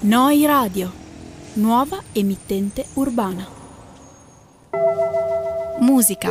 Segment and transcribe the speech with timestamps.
[0.00, 0.92] Noi Radio,
[1.54, 3.48] nuova emittente urbana.
[5.80, 6.30] Musica,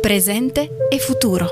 [0.00, 1.48] presente e futuro.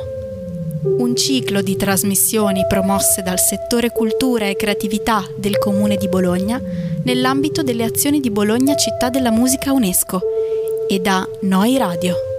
[0.99, 6.61] Un ciclo di trasmissioni promosse dal settore cultura e creatività del Comune di Bologna
[7.05, 10.21] nell'ambito delle azioni di Bologna Città della Musica UNESCO
[10.87, 12.30] e da Noi Radio.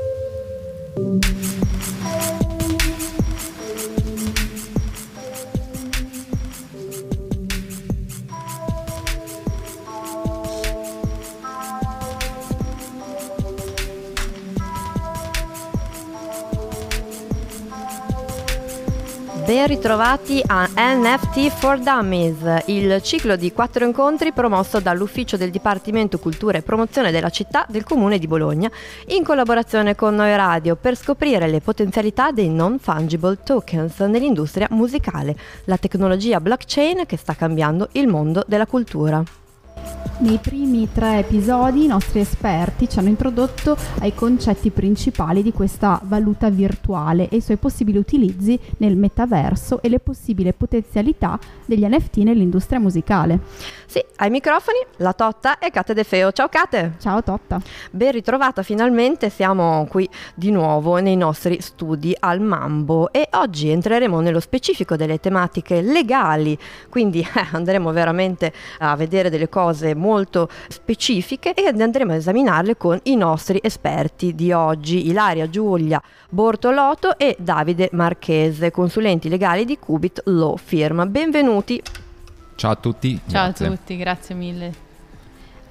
[19.81, 26.59] Ritrovati a NFT for Dummies, il ciclo di quattro incontri promosso dall'Ufficio del Dipartimento Cultura
[26.59, 28.69] e Promozione della città del Comune di Bologna
[29.07, 35.35] in collaborazione con Noi Radio per scoprire le potenzialità dei non fungible tokens nell'industria musicale,
[35.63, 39.40] la tecnologia blockchain che sta cambiando il mondo della cultura.
[40.21, 45.99] Nei primi tre episodi i nostri esperti ci hanno introdotto ai concetti principali di questa
[46.03, 52.17] valuta virtuale e i suoi possibili utilizzi nel metaverso e le possibili potenzialità degli NFT
[52.17, 53.39] nell'industria musicale.
[53.87, 56.31] Sì, ai microfoni la Totta e Cate De Feo.
[56.31, 56.93] Ciao Cate!
[56.99, 57.59] Ciao Totta!
[57.89, 64.19] Ben ritrovata finalmente, siamo qui di nuovo nei nostri studi al Mambo e oggi entreremo
[64.19, 66.55] nello specifico delle tematiche legali,
[66.89, 72.99] quindi eh, andremo veramente a vedere delle cose molto specifiche e andremo a esaminarle con
[73.03, 80.21] i nostri esperti di oggi, Ilaria Giulia Bortolotto e Davide Marchese, consulenti legali di Cubit
[80.25, 81.09] Law Firm.
[81.09, 81.81] Benvenuti!
[82.55, 83.19] Ciao a tutti.
[83.27, 83.65] Ciao grazie.
[83.65, 84.89] a tutti, grazie mille.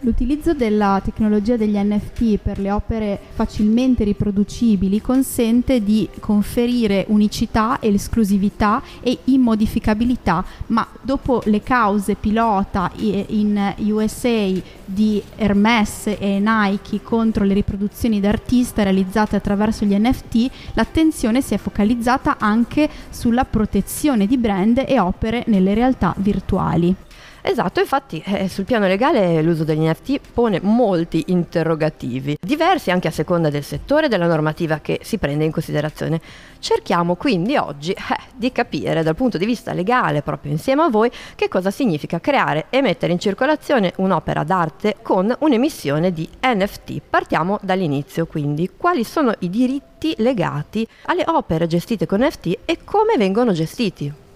[0.03, 8.83] L'utilizzo della tecnologia degli NFT per le opere facilmente riproducibili consente di conferire unicità, esclusività
[9.03, 14.51] e immodificabilità, ma dopo le cause pilota in USA
[14.87, 21.59] di Hermes e Nike contro le riproduzioni d'artista realizzate attraverso gli NFT, l'attenzione si è
[21.59, 26.97] focalizzata anche sulla protezione di brand e opere nelle realtà virtuali.
[27.43, 33.11] Esatto, infatti eh, sul piano legale l'uso degli NFT pone molti interrogativi, diversi anche a
[33.11, 36.21] seconda del settore e della normativa che si prende in considerazione.
[36.59, 37.99] Cerchiamo quindi oggi eh,
[38.35, 42.67] di capire dal punto di vista legale, proprio insieme a voi, che cosa significa creare
[42.69, 47.01] e mettere in circolazione un'opera d'arte con un'emissione di NFT.
[47.09, 53.17] Partiamo dall'inizio quindi, quali sono i diritti legati alle opere gestite con NFT e come
[53.17, 54.29] vengono gestiti?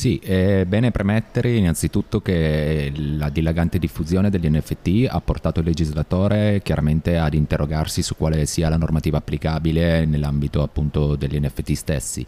[0.00, 6.62] Sì, è bene premettere innanzitutto che la dilagante diffusione degli NFT ha portato il legislatore
[6.64, 12.26] chiaramente ad interrogarsi su quale sia la normativa applicabile nell'ambito appunto degli NFT stessi.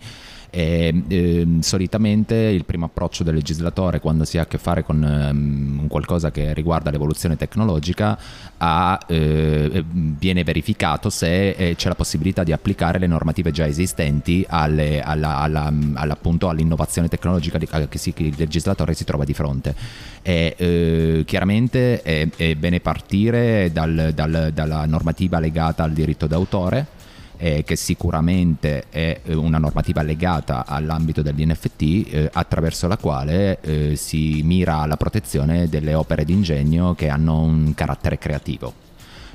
[0.55, 5.03] E, eh, solitamente il primo approccio del legislatore quando si ha a che fare con
[5.03, 8.19] um, qualcosa che riguarda l'evoluzione tecnologica
[8.59, 14.45] ha, eh, viene verificato se eh, c'è la possibilità di applicare le normative già esistenti
[14.47, 19.75] alle, alla, alla, all'appunto all'innovazione tecnologica che, si, che, il legislatore si trova di fronte.
[20.21, 27.01] E, eh, chiaramente è, è, bene partire dal, dal, dalla normativa legata al diritto d'autore
[27.43, 33.59] eh, che sicuramente è eh, una normativa legata all'ambito degli NFT eh, attraverso la quale
[33.61, 38.73] eh, si mira alla protezione delle opere d'ingegno che hanno un carattere creativo.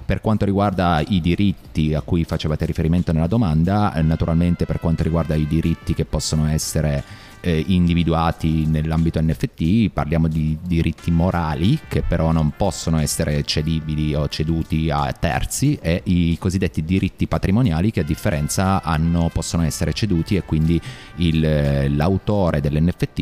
[0.05, 5.03] Per quanto riguarda i diritti a cui facevate riferimento nella domanda, eh, naturalmente per quanto
[5.03, 7.03] riguarda i diritti che possono essere
[7.47, 14.27] eh, individuati nell'ambito NFT, parliamo di diritti morali che però non possono essere cedibili o
[14.27, 20.35] ceduti a terzi e i cosiddetti diritti patrimoniali che a differenza hanno, possono essere ceduti
[20.35, 20.79] e quindi
[21.17, 23.19] il, l'autore dell'NFT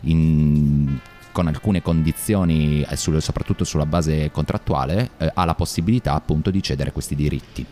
[0.00, 0.98] in,
[1.30, 7.14] con alcune condizioni, soprattutto sulla base contrattuale, eh, ha la possibilità appunto di cedere questi
[7.14, 7.64] diritti.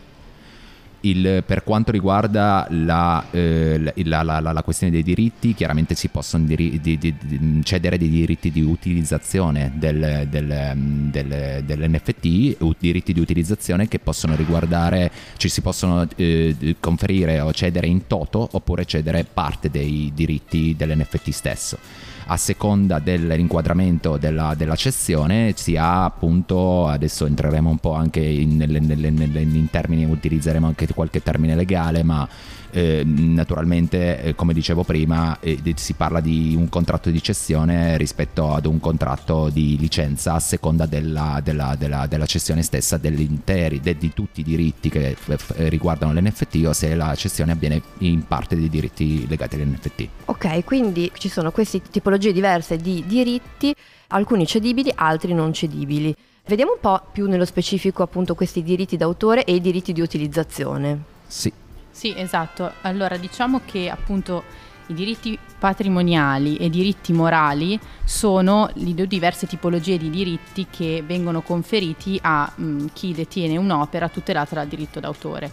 [1.06, 6.44] Il, per quanto riguarda la, eh, la, la, la, questione dei diritti, chiaramente si possono
[6.44, 10.72] diri- di, di, di cedere dei diritti di utilizzazione del, del,
[11.10, 17.86] del, dell'NFT, diritti di utilizzazione che possono riguardare, ci si possono eh, conferire o cedere
[17.86, 21.78] in toto oppure cedere parte dei diritti dell'NFT stesso
[22.28, 28.56] a seconda dell'inquadramento della, della cessione si ha appunto, adesso entreremo un po' anche in,
[28.56, 32.28] nelle, nelle, in termini, utilizzeremo anche qualche termine legale, ma
[32.70, 38.52] eh, naturalmente, eh, come dicevo prima, eh, si parla di un contratto di cessione rispetto
[38.52, 43.96] ad un contratto di licenza a seconda della, della, della, della cessione stessa dell'interi, de,
[43.96, 45.16] di tutti i diritti che
[45.56, 50.08] riguardano l'NFT o se la cessione avviene in parte dei diritti legati all'NFT.
[50.26, 53.74] Ok, quindi ci sono queste tipologie tipologie diverse di diritti,
[54.08, 56.14] alcuni cedibili, altri non cedibili.
[56.46, 61.02] Vediamo un po' più nello specifico appunto questi diritti d'autore e i diritti di utilizzazione.
[61.26, 61.52] Sì.
[61.96, 62.74] Sì, esatto.
[62.82, 64.44] Allora diciamo che appunto
[64.88, 71.02] i diritti patrimoniali e i diritti morali sono le due diverse tipologie di diritti che
[71.06, 75.50] vengono conferiti a mh, chi detiene un'opera tutelata dal diritto d'autore.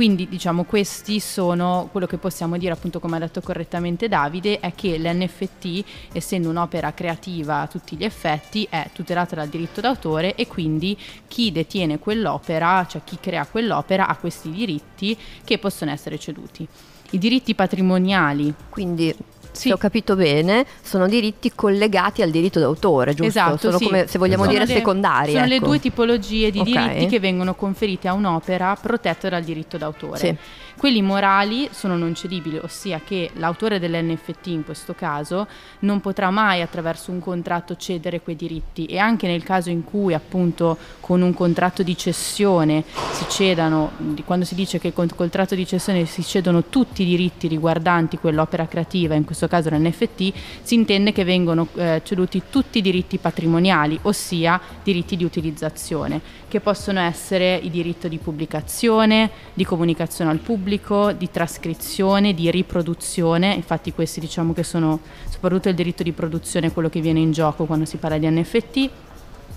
[0.00, 4.72] Quindi diciamo questi sono quello che possiamo dire appunto come ha detto correttamente Davide è
[4.74, 10.46] che l'NFT essendo un'opera creativa a tutti gli effetti è tutelata dal diritto d'autore e
[10.46, 10.96] quindi
[11.28, 15.14] chi detiene quell'opera, cioè chi crea quell'opera ha questi diritti
[15.44, 16.66] che possono essere ceduti.
[17.10, 18.54] I diritti patrimoniali.
[18.70, 19.14] Quindi
[19.52, 19.68] sì.
[19.68, 23.26] se ho capito bene, sono diritti collegati al diritto d'autore, giusto?
[23.26, 23.84] Esatto, sono sì.
[23.84, 25.32] come se vogliamo sono dire secondari.
[25.32, 25.52] Sono ecco.
[25.52, 26.88] le due tipologie di okay.
[26.88, 30.18] diritti che vengono conferiti a un'opera protetta dal diritto d'autore.
[30.18, 30.36] Sì.
[30.80, 35.46] Quelli morali sono non cedibili, ossia che l'autore dell'NFT in questo caso
[35.80, 40.14] non potrà mai attraverso un contratto cedere quei diritti e anche nel caso in cui
[40.14, 42.82] appunto con un contratto di cessione
[43.12, 43.90] si cedano,
[44.24, 48.16] quando si dice che con il contratto di cessione si cedono tutti i diritti riguardanti
[48.16, 50.32] quell'opera creativa, in questo caso l'NFT,
[50.62, 56.60] si intende che vengono eh, ceduti tutti i diritti patrimoniali, ossia diritti di utilizzazione, che
[56.60, 63.92] possono essere i diritti di pubblicazione, di comunicazione al pubblico, di trascrizione, di riproduzione, infatti
[63.92, 64.98] questi diciamo che sono
[65.28, 68.90] soprattutto il diritto di produzione quello che viene in gioco quando si parla di NFT,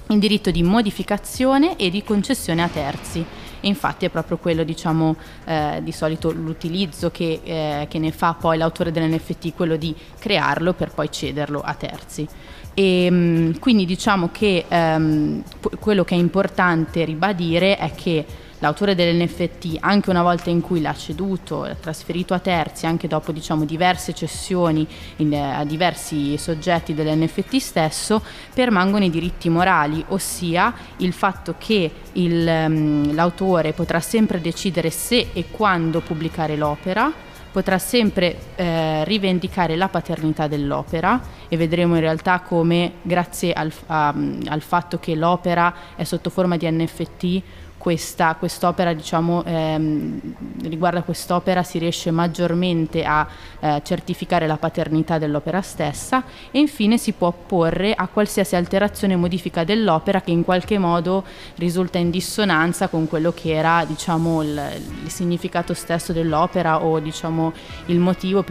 [0.09, 3.25] il diritto di modificazione e di concessione a terzi.
[3.59, 5.15] E infatti è proprio quello, diciamo,
[5.45, 10.73] eh, di solito l'utilizzo che, eh, che ne fa poi l'autore dell'NFT, quello di crearlo
[10.73, 12.27] per poi cederlo a terzi.
[12.73, 15.43] E mh, quindi diciamo che ehm,
[15.79, 18.25] quello che è importante ribadire è che
[18.63, 23.33] l'autore dell'NFT, anche una volta in cui l'ha ceduto, l'ha trasferito a terzi, anche dopo
[23.33, 24.87] diciamo, diverse cessioni
[25.17, 28.23] in, a diversi soggetti dell'NFT stesso,
[28.53, 35.27] permangono i diritti morali, ossia il fatto che il, um, l'autore potrà sempre decidere se
[35.33, 37.11] e quando pubblicare l'opera,
[37.53, 44.07] potrà sempre eh, rivendicare la paternità dell'opera e vedremo in realtà come grazie al, a,
[44.47, 47.41] al fatto che l'opera è sotto forma di NFT
[47.83, 50.21] questa, quest'opera, diciamo, ehm,
[50.61, 53.27] riguardo quest'opera si riesce maggiormente a
[53.59, 59.17] eh, certificare la paternità dell'opera stessa e infine si può opporre a qualsiasi alterazione o
[59.17, 61.25] modifica dell'opera che in qualche modo
[61.55, 64.61] risulta in dissonanza con quello che era diciamo, il,
[65.03, 67.51] il significato stesso dell'opera o diciamo,
[67.87, 68.45] il motivo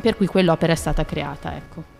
[0.00, 1.52] per cui quell'opera è stata creata.
[1.56, 1.97] Ecco.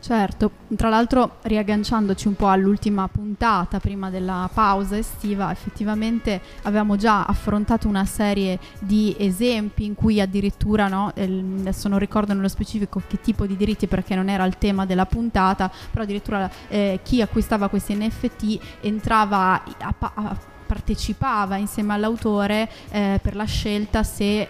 [0.00, 7.24] Certo, tra l'altro riagganciandoci un po' all'ultima puntata prima della pausa estiva, effettivamente avevamo già
[7.24, 13.20] affrontato una serie di esempi in cui addirittura, no, adesso non ricordo nello specifico che
[13.20, 17.68] tipo di diritti perché non era il tema della puntata, però addirittura eh, chi acquistava
[17.68, 20.36] questi NFT entrava a, a
[20.68, 24.48] partecipava insieme all'autore eh, per la scelta se eh,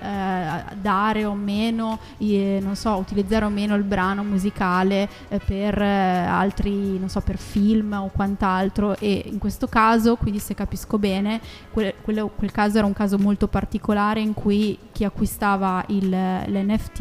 [0.81, 6.27] dare o meno, eh, non so, utilizzare o meno il brano musicale eh, per eh,
[6.27, 8.97] altri, non so, per film o quant'altro.
[8.99, 13.17] E in questo caso, quindi se capisco bene, quel, quel, quel caso era un caso
[13.17, 17.01] molto particolare in cui chi acquistava il, l'NFT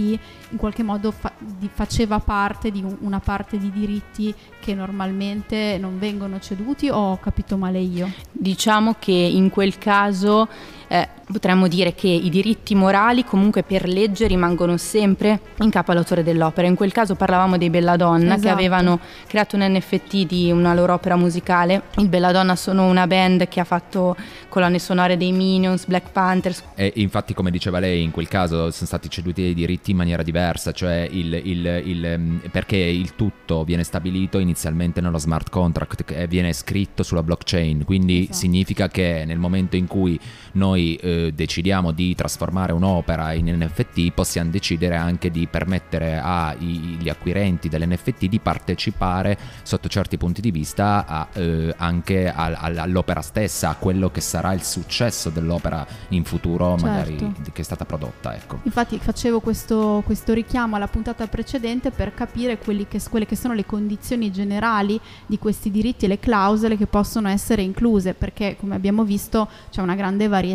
[0.52, 1.34] in qualche modo fa,
[1.74, 4.34] faceva parte di un, una parte di diritti
[4.68, 8.12] che normalmente non vengono ceduti o ho capito male io?
[8.30, 10.50] Diciamo che in quel caso
[10.87, 16.23] eh, potremmo dire che i diritti morali comunque per legge rimangono sempre in capo all'autore
[16.23, 16.67] dell'opera.
[16.67, 18.41] In quel caso parlavamo dei Belladonna esatto.
[18.41, 21.83] che avevano creato un NFT di una loro opera musicale.
[21.97, 24.15] I Belladonna sono una band che ha fatto
[24.47, 26.63] colonne sonore dei Minions, Black Panthers.
[26.75, 30.23] E infatti come diceva lei in quel caso sono stati ceduti dei diritti in maniera
[30.23, 36.09] diversa, cioè il, il, il, mm, perché il tutto viene stabilito inizialmente nello smart contract
[36.11, 38.37] e viene scritto sulla blockchain, quindi esatto.
[38.37, 40.17] significa che nel momento in cui
[40.57, 47.69] noi eh, decidiamo di trasformare un'opera in NFT, possiamo decidere anche di permettere agli acquirenti
[47.69, 53.69] dell'NFT di partecipare sotto certi punti di vista a, eh, anche a, a, all'opera stessa,
[53.69, 56.85] a quello che sarà il successo dell'opera in futuro, certo.
[56.85, 57.16] magari
[57.54, 58.35] che è stata prodotta.
[58.35, 58.59] Ecco.
[58.64, 63.66] Infatti facevo questo, questo, richiamo alla puntata precedente per capire che, quelle che sono le
[63.66, 69.04] condizioni generali di questi diritti e le clausole che possono essere incluse, perché come abbiamo
[69.04, 70.45] visto c'è una grande varietà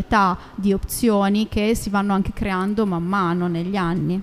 [0.54, 4.20] di opzioni che si vanno anche creando man mano negli anni.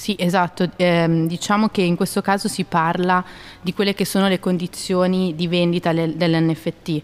[0.00, 3.22] Sì, esatto, eh, diciamo che in questo caso si parla
[3.60, 7.02] di quelle che sono le condizioni di vendita le, dell'NFT.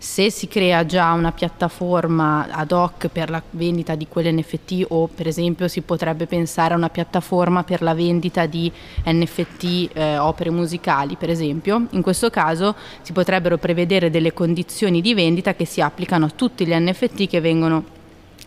[0.00, 5.26] Se si crea già una piattaforma ad hoc per la vendita di quell'NFT o per
[5.26, 8.70] esempio si potrebbe pensare a una piattaforma per la vendita di
[9.04, 15.14] NFT eh, opere musicali, per esempio, in questo caso si potrebbero prevedere delle condizioni di
[15.14, 17.96] vendita che si applicano a tutti gli NFT che vengono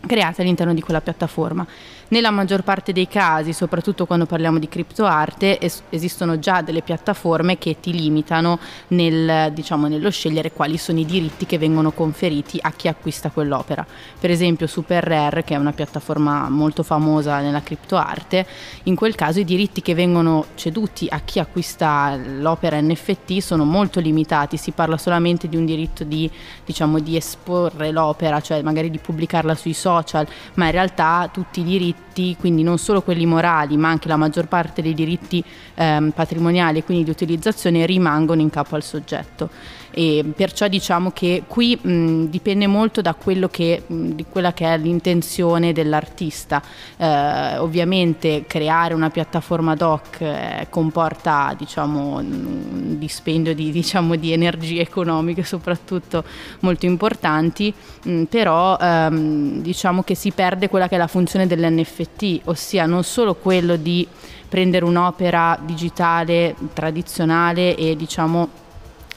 [0.07, 1.67] creati all'interno di quella piattaforma.
[2.11, 7.57] Nella maggior parte dei casi, soprattutto quando parliamo di criptoarte, es- esistono già delle piattaforme
[7.57, 12.71] che ti limitano nel, diciamo, nello scegliere quali sono i diritti che vengono conferiti a
[12.71, 13.87] chi acquista quell'opera.
[14.19, 18.45] Per esempio Super Rare, che è una piattaforma molto famosa nella criptoarte,
[18.83, 24.01] in quel caso i diritti che vengono ceduti a chi acquista l'opera NFT sono molto
[24.01, 26.29] limitati, si parla solamente di un diritto di,
[26.65, 31.63] diciamo, di esporre l'opera, cioè magari di pubblicarla sui social, ma in realtà tutti i
[31.63, 35.43] diritti diritti, quindi non solo quelli morali, ma anche la maggior parte dei diritti
[35.75, 39.49] ehm, patrimoniali quindi di utilizzazione rimangono in capo al soggetto
[39.91, 43.15] e perciò diciamo che qui mh, dipende molto da
[43.49, 46.61] che, mh, di quella che è l'intenzione dell'artista.
[46.97, 54.81] Eh, ovviamente creare una piattaforma doc eh, comporta diciamo, un dispendio di, diciamo, di, energie
[54.81, 56.23] economiche soprattutto
[56.59, 62.41] molto importanti, mh, però ehm, diciamo che si perde quella che è la funzione dell'NFT,
[62.45, 64.07] ossia non solo quello di
[64.47, 68.60] prendere un'opera digitale tradizionale e diciamo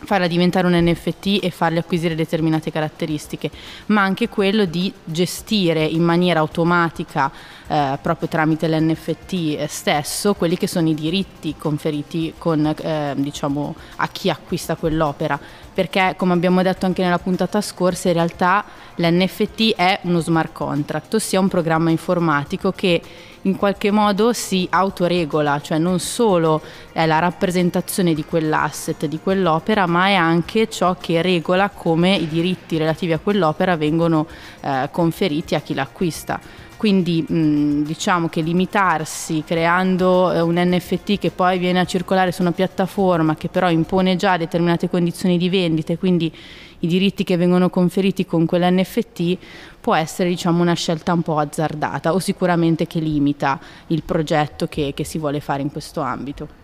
[0.04, 3.50] farla diventare un NFT e farle acquisire determinate caratteristiche,
[3.87, 7.30] ma anche quello di gestire in maniera automatica,
[7.66, 14.08] eh, proprio tramite l'NFT stesso, quelli che sono i diritti conferiti con, eh, diciamo, a
[14.08, 15.38] chi acquista quell'opera.
[15.75, 18.64] Perché, come abbiamo detto anche nella puntata scorsa, in realtà
[18.95, 23.02] l'NFT è uno smart contract, ossia un programma informatico che
[23.43, 26.62] in qualche modo si autoregola, cioè non solo
[26.93, 32.28] è la rappresentazione di quell'asset, di quell'opera, ma è anche ciò che regola come i
[32.28, 34.26] diritti relativi a quell'opera vengono
[34.61, 36.40] eh, conferiti a chi l'acquista.
[36.76, 42.43] Quindi mh, diciamo che limitarsi creando eh, un NFT che poi viene a circolare su
[42.43, 46.33] una piattaforma che però impone già determinate condizioni di vendita e quindi
[46.81, 49.38] i diritti che vengono conferiti con quell'NFT
[49.81, 54.93] può essere diciamo, una scelta un po' azzardata o sicuramente che limita il progetto che,
[54.95, 56.63] che si vuole fare in questo ambito.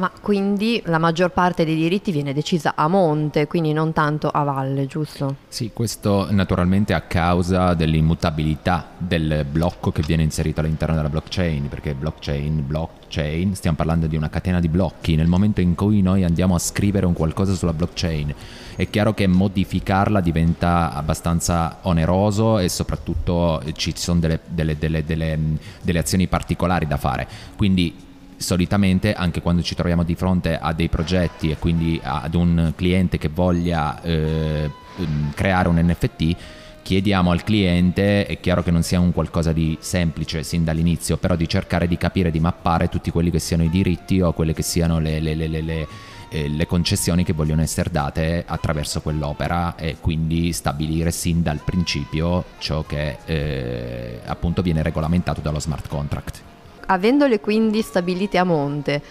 [0.00, 4.42] Ma quindi la maggior parte dei diritti viene decisa a monte, quindi non tanto a
[4.44, 5.36] valle, giusto?
[5.48, 11.92] Sì, questo naturalmente a causa dell'immutabilità del blocco che viene inserito all'interno della blockchain, perché
[11.92, 15.16] blockchain, blockchain, stiamo parlando di una catena di blocchi.
[15.16, 18.34] Nel momento in cui noi andiamo a scrivere un qualcosa sulla blockchain,
[18.76, 25.38] è chiaro che modificarla diventa abbastanza oneroso e soprattutto ci sono delle, delle, delle,
[25.82, 27.28] delle azioni particolari da fare.
[27.54, 28.08] Quindi
[28.40, 33.18] solitamente anche quando ci troviamo di fronte a dei progetti e quindi ad un cliente
[33.18, 34.70] che voglia eh,
[35.00, 36.36] mm, creare un NFT,
[36.82, 41.36] chiediamo al cliente, è chiaro che non sia un qualcosa di semplice sin dall'inizio, però
[41.36, 44.62] di cercare di capire, di mappare tutti quelli che siano i diritti o quelle che
[44.62, 45.86] siano le, le, le, le
[46.30, 52.84] eh, concessioni che vogliono essere date attraverso quell'opera e quindi stabilire sin dal principio ciò
[52.84, 56.48] che eh, appunto viene regolamentato dallo smart contract
[56.90, 59.02] avendole quindi stabilite a monte,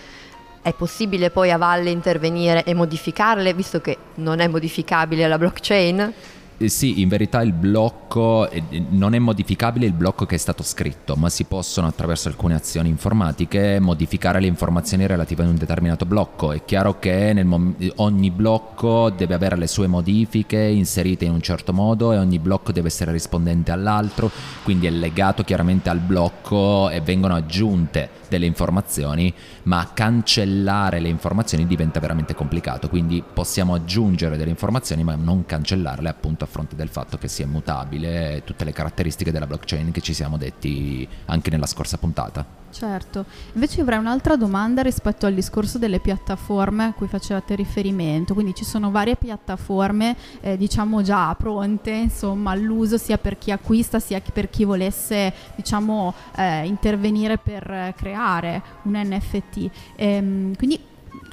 [0.62, 6.13] è possibile poi a valle intervenire e modificarle, visto che non è modificabile la blockchain?
[6.62, 10.62] Eh, sì, in verità il blocco eh, non è modificabile il blocco che è stato
[10.62, 16.06] scritto, ma si possono attraverso alcune azioni informatiche modificare le informazioni relative ad un determinato
[16.06, 16.51] blocco.
[16.51, 21.72] È chiaro che mom- ogni blocco deve avere le sue modifiche inserite in un certo
[21.72, 24.30] modo e ogni blocco deve essere rispondente all'altro,
[24.63, 29.33] quindi è legato chiaramente al blocco e vengono aggiunte delle informazioni,
[29.63, 36.07] ma cancellare le informazioni diventa veramente complicato, quindi possiamo aggiungere delle informazioni ma non cancellarle
[36.07, 40.38] appunto fronte del fatto che sia mutabile tutte le caratteristiche della blockchain che ci siamo
[40.38, 42.45] detti anche nella scorsa puntata.
[42.72, 48.54] Certo, invece avrei un'altra domanda rispetto al discorso delle piattaforme a cui facevate riferimento, quindi
[48.54, 54.22] ci sono varie piattaforme eh, diciamo già pronte insomma all'uso sia per chi acquista sia
[54.22, 59.70] per chi volesse diciamo eh, intervenire per creare un NFT.
[59.96, 60.80] Ehm, quindi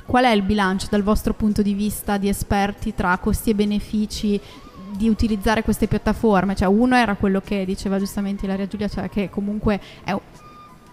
[0.06, 4.40] qual è il bilancio dal vostro punto di vista di esperti tra costi e benefici
[4.96, 9.28] di utilizzare queste piattaforme, cioè uno era quello che diceva giustamente Ilaria Giulia, cioè che
[9.28, 10.16] comunque è,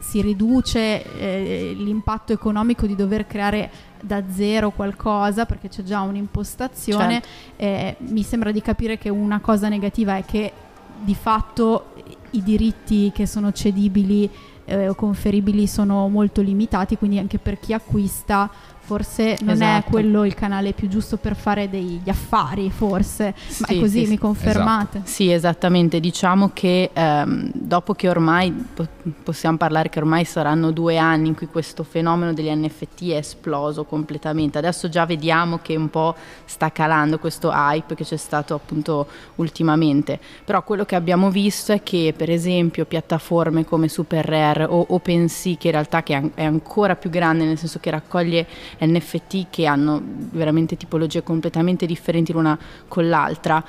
[0.04, 7.22] si riduce eh, l'impatto economico di dover creare da zero qualcosa perché c'è già un'impostazione.
[7.22, 7.28] Certo.
[7.56, 10.52] Eh, mi sembra di capire che una cosa negativa è che
[11.00, 11.94] di fatto
[12.32, 14.30] i diritti che sono cedibili
[14.66, 18.52] eh, o conferibili sono molto limitati, quindi anche per chi acquista
[18.86, 19.88] forse non esatto.
[19.88, 24.04] è quello il canale più giusto per fare degli affari, forse, sì, ma è così,
[24.04, 24.98] sì, mi confermate?
[24.98, 25.10] Esatto.
[25.10, 28.88] Sì, esattamente, diciamo che ehm, dopo che ormai po-
[29.24, 33.86] possiamo parlare che ormai saranno due anni in cui questo fenomeno degli NFT è esploso
[33.86, 36.14] completamente, adesso già vediamo che un po'
[36.44, 41.82] sta calando questo hype che c'è stato appunto ultimamente, però quello che abbiamo visto è
[41.84, 47.10] che per esempio piattaforme come Super Rare o OpenSea, che in realtà è ancora più
[47.10, 48.46] grande nel senso che raccoglie
[48.80, 50.02] NFT che hanno
[50.32, 53.64] veramente tipologie completamente differenti l'una con l'altra.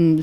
[0.00, 0.20] Mm,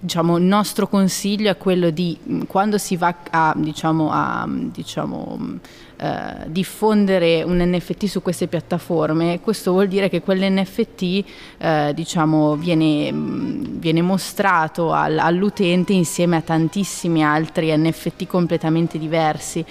[0.00, 5.60] diciamo, il nostro consiglio è quello di mm, quando si va a, diciamo, a diciamo,
[5.96, 11.24] eh, diffondere un NFT su queste piattaforme, questo vuol dire che quell'NFT
[11.58, 19.64] eh, diciamo, viene, mm, viene, mostrato al, all'utente insieme a tantissimi altri NFT completamente diversi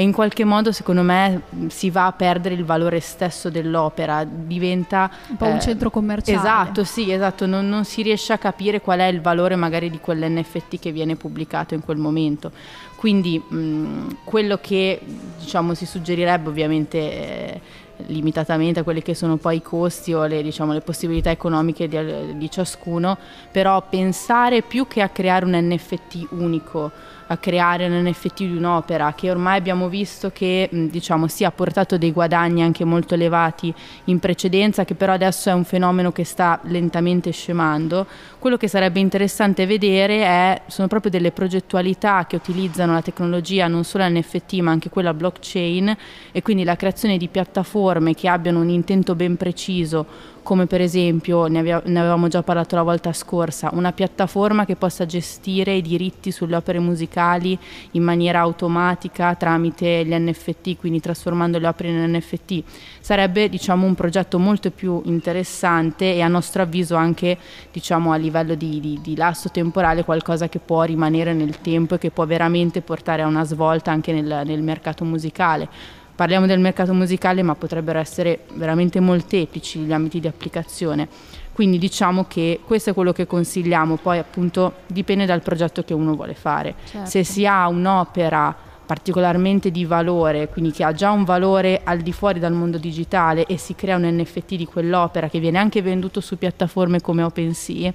[0.00, 5.10] e in qualche modo secondo me si va a perdere il valore stesso dell'opera, diventa
[5.28, 6.38] un po' eh, un centro commerciale.
[6.38, 10.00] Esatto, sì, esatto, non, non, si riesce a capire qual è il valore magari di
[10.00, 12.50] quell'NFT che viene pubblicato in quel momento.
[12.96, 15.02] Quindi mh, quello che
[15.38, 17.60] diciamo si suggerirebbe ovviamente eh,
[18.06, 22.38] limitatamente a quelli che sono poi i costi o le, diciamo, le possibilità economiche di,
[22.38, 23.18] di ciascuno,
[23.52, 29.30] però pensare più che a creare un NFT unico creare un NFT di un'opera che
[29.30, 33.72] ormai abbiamo visto che diciamo, sì, ha portato dei guadagni anche molto elevati
[34.04, 38.06] in precedenza, che però adesso è un fenomeno che sta lentamente scemando.
[38.38, 43.84] Quello che sarebbe interessante vedere è, sono proprio delle progettualità che utilizzano la tecnologia non
[43.84, 45.96] solo NFT ma anche quella blockchain
[46.32, 51.46] e quindi la creazione di piattaforme che abbiano un intento ben preciso come per esempio,
[51.46, 55.80] ne, aveva, ne, avevamo già parlato la volta scorsa, una piattaforma che possa gestire i
[55.80, 57.56] diritti sulle opere musicali
[57.92, 62.64] in maniera automatica tramite gli NFT, quindi trasformando le opere in NFT.
[62.98, 67.38] Sarebbe diciamo, un progetto molto più interessante e a nostro avviso anche
[67.70, 71.98] diciamo, a livello di, di, di lasso temporale qualcosa che può rimanere nel tempo e
[71.98, 76.92] che può veramente portare a una svolta anche nel, nel mercato musicale Parliamo del mercato
[76.92, 81.08] musicale, ma potrebbero essere veramente molteplici gli ambiti di applicazione.
[81.50, 86.14] Quindi diciamo che questo è quello che consigliamo, poi appunto dipende dal progetto che uno
[86.14, 86.74] vuole fare.
[86.84, 87.08] Certo.
[87.08, 88.54] Se si ha un'opera
[88.90, 93.46] particolarmente di valore, quindi che ha già un valore al di fuori dal mondo digitale
[93.46, 97.94] e si crea un NFT di quell'opera che viene anche venduto su piattaforme come OpenSea,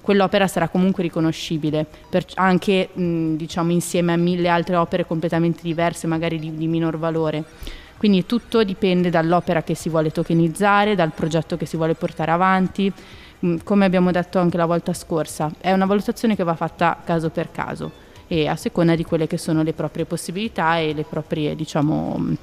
[0.00, 1.86] quell'opera sarà comunque riconoscibile,
[2.34, 7.42] anche mh, diciamo, insieme a mille altre opere completamente diverse, magari di, di minor valore.
[7.96, 12.92] Quindi tutto dipende dall'opera che si vuole tokenizzare, dal progetto che si vuole portare avanti.
[13.64, 17.50] Come abbiamo detto anche la volta scorsa, è una valutazione che va fatta caso per
[17.50, 22.34] caso e a seconda di quelle che sono le proprie possibilità e le proprie, diciamo,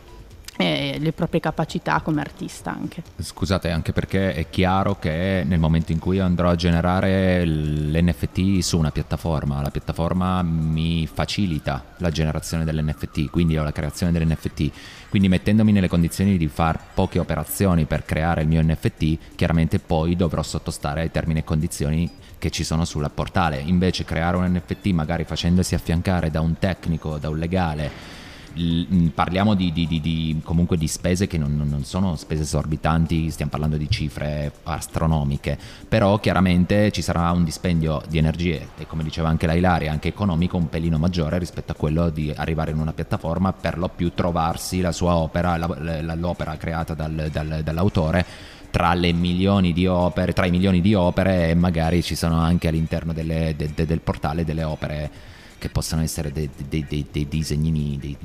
[0.57, 3.03] e le proprie capacità come artista anche.
[3.17, 8.77] Scusate, anche perché è chiaro che nel momento in cui andrò a generare l'NFT su
[8.77, 14.71] una piattaforma, la piattaforma mi facilita la generazione dell'NFT, quindi ho la creazione dell'NFT.
[15.09, 20.15] Quindi mettendomi nelle condizioni di fare poche operazioni per creare il mio NFT, chiaramente poi
[20.15, 23.57] dovrò sottostare ai termini e condizioni che ci sono sul portale.
[23.59, 28.21] Invece creare un NFT magari facendosi affiancare da un tecnico, da un legale,
[29.13, 33.77] parliamo di, di, di, comunque di spese che non, non, sono spese esorbitanti, stiamo parlando
[33.77, 39.47] di cifre astronomiche, però chiaramente ci sarà un dispendio di energie e come diceva anche
[39.47, 43.53] la Ilaria, anche economico un pelino maggiore rispetto a quello di arrivare in una piattaforma
[43.53, 48.25] per lo più trovarsi la sua opera, la, l'opera creata dal, dal, dall'autore
[48.73, 53.53] tra di opere, tra i milioni di opere e magari ci sono anche all'interno delle,
[53.55, 55.11] de, de, del portale delle opere
[55.63, 58.17] che possano essere dei, dei, dei, dei disegnini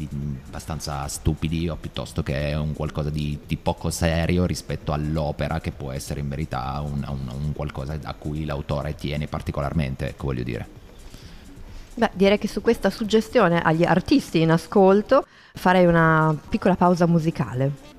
[0.48, 5.92] abbastanza stupidi o piuttosto che un qualcosa di, di, poco serio rispetto all'opera che può
[5.92, 10.66] essere in verità un, un, un qualcosa a cui l'autore tiene particolarmente, ecco voglio dire.
[11.94, 15.24] Beh, direi che su questa suggestione agli artisti in ascolto
[15.54, 17.97] farei una piccola pausa musicale.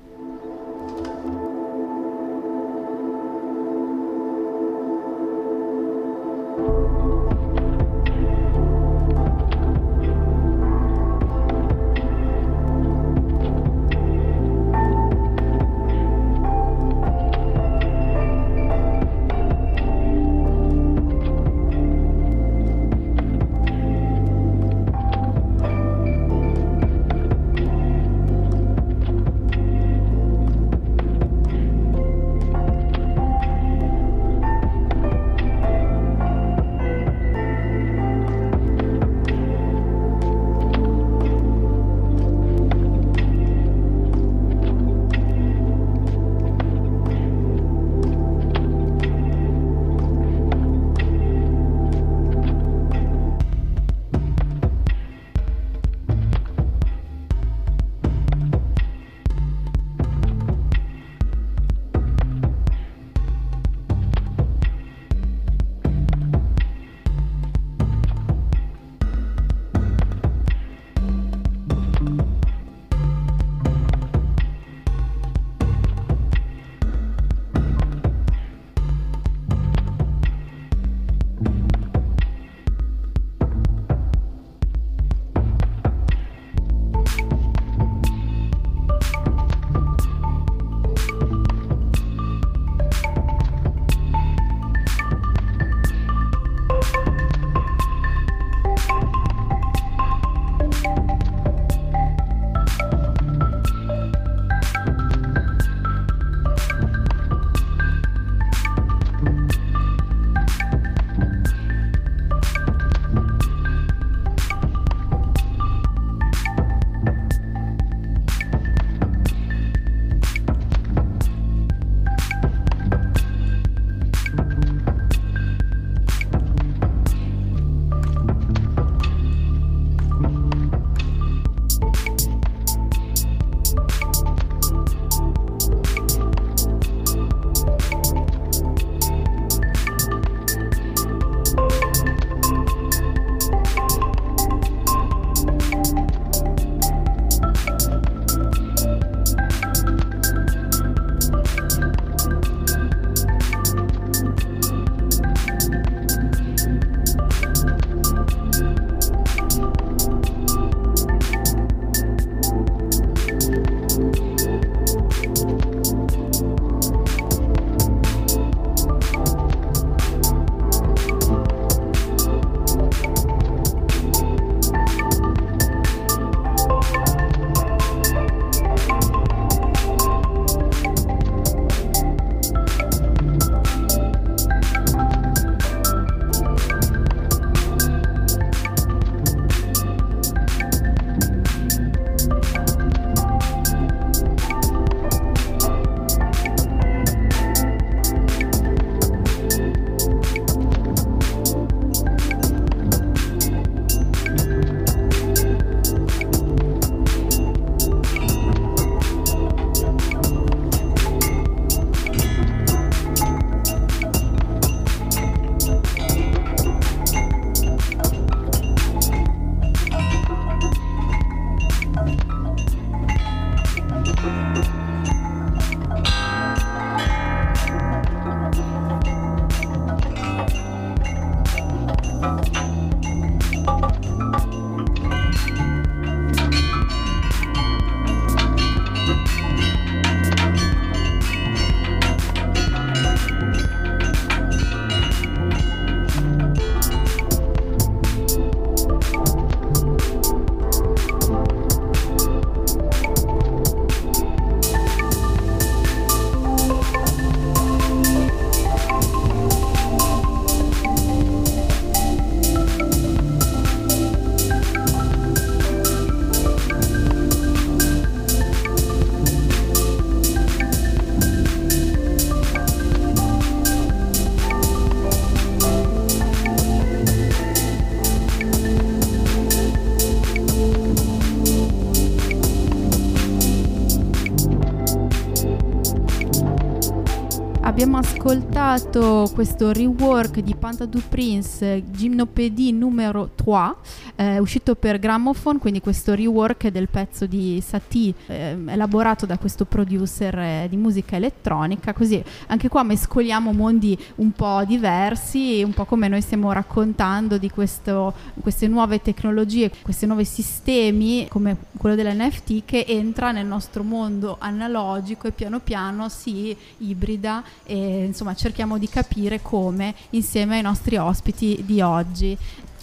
[287.80, 293.74] Abbiamo ascoltato questo rework di Panta du Prince, Gymnopédie numero 3,
[294.20, 299.64] eh, uscito per Gramophone, quindi questo rework del pezzo di Satie eh, elaborato da questo
[299.64, 305.86] producer eh, di musica elettronica, così anche qua mescoliamo mondi un po' diversi, un po'
[305.86, 312.66] come noi stiamo raccontando di questo, queste nuove tecnologie, questi nuovi sistemi come quello dell'NFT
[312.66, 318.86] che entra nel nostro mondo analogico e piano piano si ibrida e insomma cerchiamo di
[318.86, 322.36] capire come insieme ai nostri ospiti di oggi.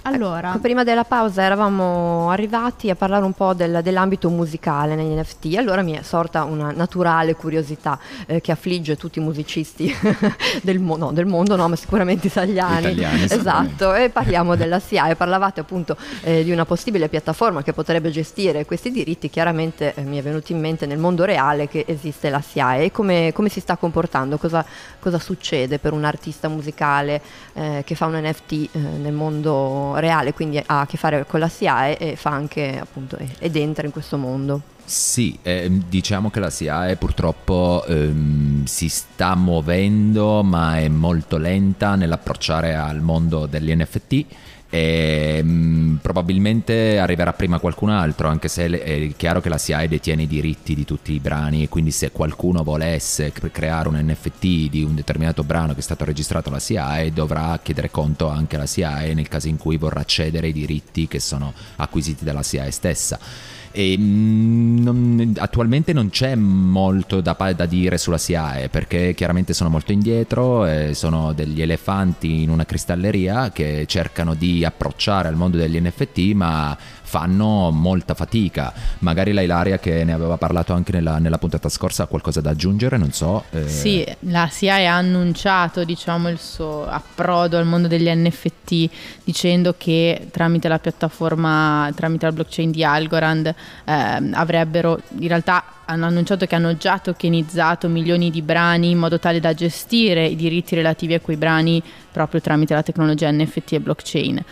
[0.07, 5.13] Allora, ecco, prima della pausa eravamo arrivati a parlare un po' del, dell'ambito musicale negli
[5.13, 9.93] NFT, allora mi è sorta una naturale curiosità eh, che affligge tutti i musicisti
[10.63, 12.91] del, mo- no, del, mondo, no, ma sicuramente italiani.
[12.91, 17.73] italiani esatto, e parliamo della SIA e parlavate appunto eh, di una possibile piattaforma che
[17.73, 21.83] potrebbe gestire questi diritti, chiaramente eh, mi è venuto in mente nel mondo reale che
[21.85, 24.65] esiste la SIA e come, come si sta comportando, cosa,
[24.99, 27.21] cosa, succede per un artista musicale
[27.53, 31.39] eh, che fa un NFT eh, nel mondo reale, quindi ha a che fare con
[31.39, 34.61] la SIAE e fa anche appunto ed entra in questo mondo.
[34.83, 41.95] Sì, eh, diciamo che la SIAE purtroppo ehm, si sta muovendo ma è molto lenta
[41.95, 44.25] nell'approcciare al mondo degli NFT
[44.69, 49.87] e mh, mm, probabilmente arriverà prima qualcun altro anche se è chiaro che la SIAE
[49.87, 54.69] detiene i diritti di tutti i brani e quindi se qualcuno volesse creare un NFT
[54.69, 58.65] di un determinato brano che è stato registrato alla SIAE dovrà chiedere conto anche alla
[58.65, 63.19] SIAE nel caso in cui vorrà cedere i diritti che sono acquisiti dalla SIAE stessa
[63.71, 69.69] e mm, non, attualmente non c'è molto da, da, dire sulla SIAE perché chiaramente sono
[69.69, 75.57] molto indietro, eh, sono degli elefanti in una cristalleria che cercano di approcciare al mondo
[75.57, 76.77] degli NFT ma
[77.07, 78.73] fanno molta fatica.
[78.99, 82.49] Magari la Ilaria che ne aveva parlato anche nella, nella puntata scorsa ha qualcosa da
[82.49, 83.45] aggiungere, non so.
[83.51, 83.67] Eh.
[83.67, 88.89] Sì, la SIAE ha annunciato diciamo, il suo approdo al mondo degli NFT
[89.23, 96.05] dicendo che tramite la piattaforma, tramite la blockchain di Algorand eh, avrebbero in realtà hanno
[96.05, 100.75] annunciato che hanno già tokenizzato milioni di brani in modo tale da gestire i diritti
[100.75, 104.43] relativi a quei brani proprio tramite la tecnologia NFT e blockchain.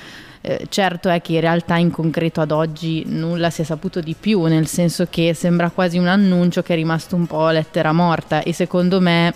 [0.48, 4.15] Eh, certo è che in realtà in concreto ad oggi nulla si è saputo di
[4.18, 8.44] più, nel senso che sembra quasi un annuncio che è rimasto un po' lettera morta
[8.44, 9.34] e secondo me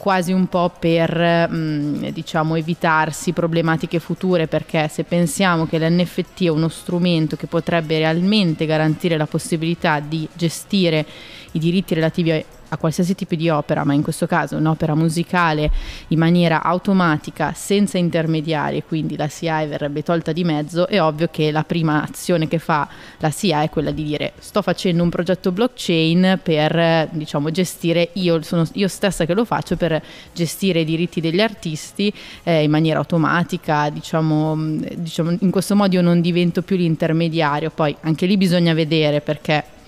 [0.00, 6.44] quasi un po' per mh, mm, diciamo evitarsi problematiche future perché se pensiamo che l'NFT
[6.44, 11.04] è uno strumento che potrebbe realmente garantire la possibilità di gestire
[11.52, 15.70] i diritti relativi a qualsiasi tipo di opera, ma in questo caso un'opera musicale
[16.08, 21.50] in maniera automatica, senza intermediari, quindi la SIAE verrebbe tolta di mezzo, è ovvio che
[21.50, 25.52] la prima azione che fa la SIAE è quella di dire sto facendo un progetto
[25.52, 30.02] blockchain per diciamo, gestire, io sono io stessa che lo faccio, per
[30.32, 32.12] gestire i diritti degli artisti
[32.44, 34.56] eh, in maniera automatica, diciamo,
[34.96, 39.78] diciamo, in questo modo io non divento più l'intermediario, poi anche lì bisogna vedere perché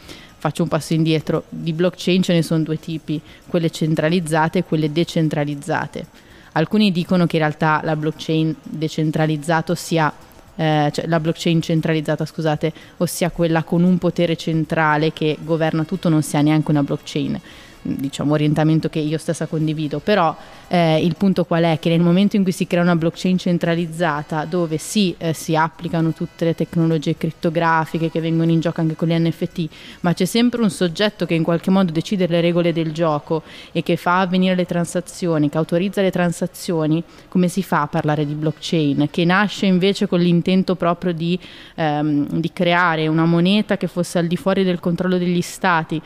[0.43, 4.91] faccio un passo indietro, di blockchain ce ne sono due tipi, quelle centralizzate e quelle
[4.91, 6.05] decentralizzate.
[6.55, 10.13] Alcuni dicono che in realtà la blockchain decentralizzato sia
[10.57, 16.09] eh, cioè la blockchain centralizzata, scusate, ossia quella con un potere centrale che governa tutto,
[16.09, 17.41] non sia neanche una blockchain
[17.83, 20.35] diciamo, orientamento che io stessa condivido, però
[20.69, 21.79] eh, il punto qual è?
[21.79, 26.13] Che nel momento in cui si crea una blockchain centralizzata dove sì, eh, si applicano
[26.13, 29.69] tutte le tecnologie crittografiche che vengono in gioco anche con gli NFT,
[30.01, 33.43] ma c'è sempre un soggetto che in qualche modo decide le regole del gioco
[33.73, 38.25] e che fa avvenire le transazioni, che autorizza le transazioni, come si fa a parlare
[38.25, 39.09] di blockchain?
[39.11, 41.39] Che nasce invece con l'intento proprio di,
[41.75, 46.01] ehm, di creare una moneta che fosse al di fuori del controllo degli stati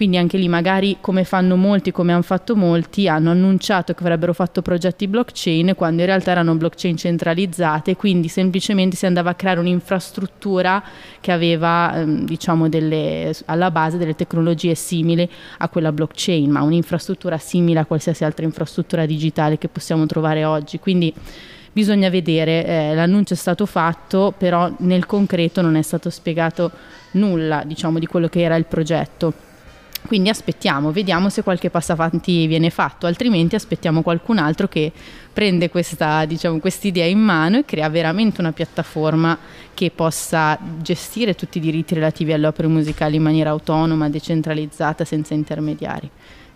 [0.00, 4.32] quindi anche lì magari come fanno molti, come hanno fatto molti, hanno annunciato che avrebbero
[4.32, 9.60] fatto progetti blockchain quando in realtà erano blockchain centralizzate, quindi semplicemente si andava a creare
[9.60, 10.82] un'infrastruttura
[11.20, 17.36] che aveva ehm, diciamo delle, alla base delle tecnologie simili a quella blockchain, ma un'infrastruttura
[17.36, 20.78] simile a qualsiasi altra infrastruttura digitale che possiamo trovare oggi.
[20.78, 21.12] Quindi
[21.70, 26.70] bisogna vedere, eh, l'annuncio è stato fatto, però nel concreto non è stato spiegato
[27.10, 29.48] nulla diciamo, di quello che era il progetto.
[30.10, 34.90] Quindi aspettiamo, vediamo se qualche passo avanti viene fatto, altrimenti aspettiamo qualcun altro che
[35.32, 39.38] prende questa diciamo, idea in mano e crea veramente una piattaforma
[39.72, 45.34] che possa gestire tutti i diritti relativi alle opere musicali in maniera autonoma, decentralizzata, senza
[45.34, 46.10] intermediari.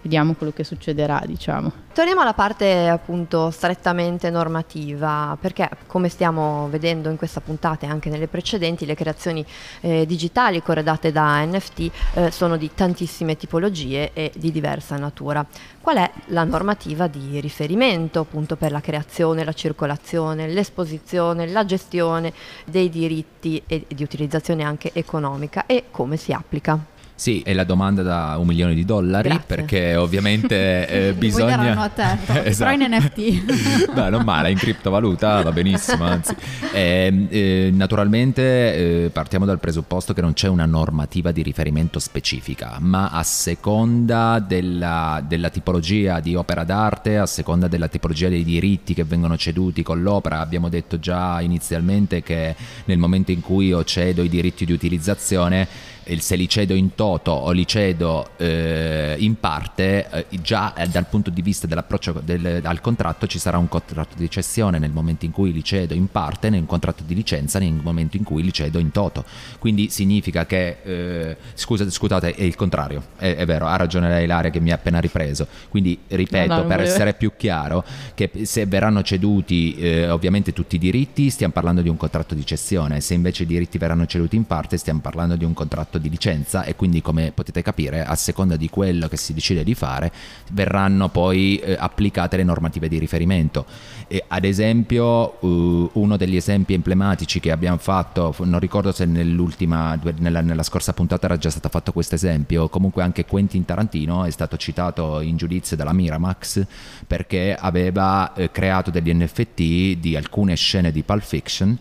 [0.04, 1.72] Vediamo quello che succederà, diciamo.
[1.94, 8.10] Torniamo alla parte appunto strettamente normativa, perché come stiamo vedendo in questa puntata e anche
[8.10, 9.44] nelle precedenti, le creazioni
[9.80, 15.44] eh, digitali corredate da NFT eh, sono di tantissime tipologie e di diversa natura.
[15.80, 22.32] Qual è la normativa di riferimento appunto per la creazione, la circolazione, l'esposizione, la gestione
[22.66, 26.92] dei diritti e di utilizzazione anche economica e come si applica?
[27.16, 29.44] Sì, è la domanda da un milione di dollari Grazie.
[29.46, 31.56] perché ovviamente eh, bisogna...
[31.56, 32.76] Poi a te, Esatto.
[32.76, 33.92] però in NFT.
[33.94, 36.34] Beh, non male, in criptovaluta va benissimo, anzi.
[36.72, 42.78] Eh, eh, naturalmente eh, partiamo dal presupposto che non c'è una normativa di riferimento specifica,
[42.80, 48.92] ma a seconda della, della tipologia di opera d'arte, a seconda della tipologia dei diritti
[48.92, 53.84] che vengono ceduti con l'opera, abbiamo detto già inizialmente che nel momento in cui io
[53.84, 59.38] cedo i diritti di utilizzazione, se li cedo in toto o li cedo eh, in
[59.40, 63.68] parte, eh, già eh, dal punto di vista dell'approccio del, al contratto ci sarà un
[63.68, 67.58] contratto di cessione nel momento in cui li cedo in parte, nel contratto di licenza
[67.58, 69.24] nel momento in cui li cedo in toto.
[69.58, 74.24] Quindi significa che, eh, scusate, scusate, è il contrario, è, è vero, ha ragione lei
[74.24, 75.46] Ilaria che mi ha appena ripreso.
[75.68, 80.52] Quindi ripeto, No, no, per volevo- essere più chiaro, che se verranno ceduti eh, ovviamente
[80.52, 84.06] tutti i diritti, stiamo parlando di un contratto di cessione, se invece i diritti verranno
[84.06, 88.04] ceduti in parte, stiamo parlando di un contratto di licenza e quindi come potete capire,
[88.04, 90.12] a seconda di quello che si decide di fare,
[90.52, 93.66] verranno poi eh, applicate le normative di riferimento.
[94.06, 99.98] E, ad esempio, eh, uno degli esempi emblematici che abbiamo fatto, non ricordo se nell'ultima,
[100.18, 104.30] nella, nella scorsa puntata era già stato fatto questo esempio, comunque anche Quentin Tarantino è
[104.30, 106.64] stato citato in giudizio dalla Miramax
[107.06, 111.78] perché aveva eh, creato degli NFT di alcune scene di Pulp Fiction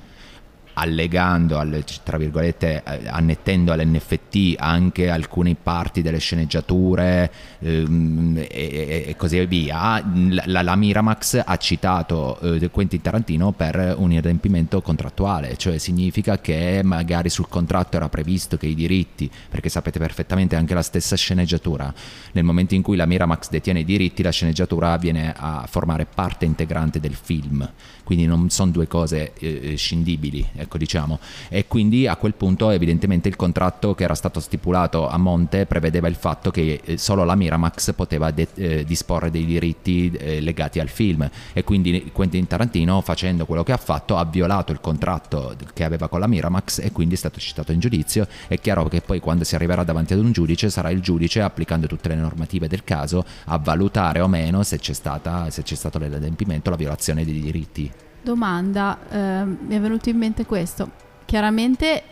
[0.73, 9.05] allegando, al- tra virgolette, eh, annettendo all'NFT anche alcune parti delle sceneggiature ehm, e, e-
[9.07, 10.03] e così via,
[10.45, 16.81] la, la Miramax ha citato eh, Quentin Tarantino per un inadempimento contrattuale, cioè significa che
[16.83, 21.93] magari sul contratto era previsto che i diritti, perché sapete perfettamente anche la stessa sceneggiatura,
[22.33, 26.45] nel momento in cui la Miramax detiene i diritti, la sceneggiatura viene a formare parte
[26.45, 27.69] integrante del film,
[28.03, 31.19] quindi non sono due cose eh, scindibili, ecco diciamo.
[31.49, 36.07] E quindi a quel punto evidentemente il contratto che era stato stipulato a monte prevedeva
[36.07, 40.79] il fatto che eh, solo la Miramax poteva de- eh, disporre dei diritti eh, legati
[40.79, 45.55] al film e quindi Quentin Tarantino facendo quello che ha fatto ha violato il contratto
[45.73, 48.27] che aveva con la Miramax e quindi è stato citato in giudizio.
[48.47, 51.87] È chiaro che poi quando si arriverà davanti ad un giudice sarà il giudice applicando
[51.87, 55.99] tutte le normative del caso a valutare o meno se c'è, stata, se c'è stato
[55.99, 57.91] l'adempimento la violazione dei diritti.
[58.23, 60.89] Domanda, ehm, mi è venuto in mente questo.
[61.25, 62.03] Chiaramente,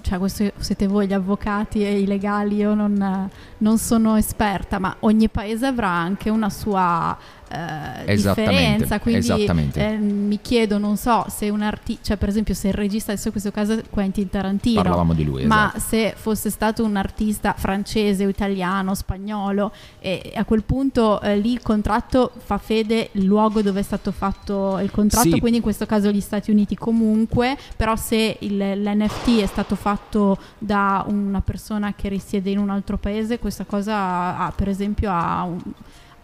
[0.00, 4.96] cioè questo siete voi gli avvocati e i legali, io non, non sono esperta, ma
[5.00, 7.16] ogni paese avrà anche una sua
[7.50, 9.00] eh, differenza.
[9.00, 13.10] Quindi eh, mi chiedo, non so, se un artista, cioè per esempio se il regista,
[13.12, 15.80] adesso in questo caso è Quentin Tarantino, Parlavamo di lui, ma esatto.
[15.80, 21.52] se fosse stato un artista francese o italiano, spagnolo, e a quel punto eh, lì
[21.52, 25.38] il contratto fa fede il luogo dove è stato fatto il contratto, Sì.
[25.40, 30.38] quindi in questo caso gli Stati Uniti comunque, però se il- l'NFT è stato fatto
[30.58, 35.42] da una persona che risiede in un altro paese, questa cosa ha, per esempio ha
[35.44, 35.58] un,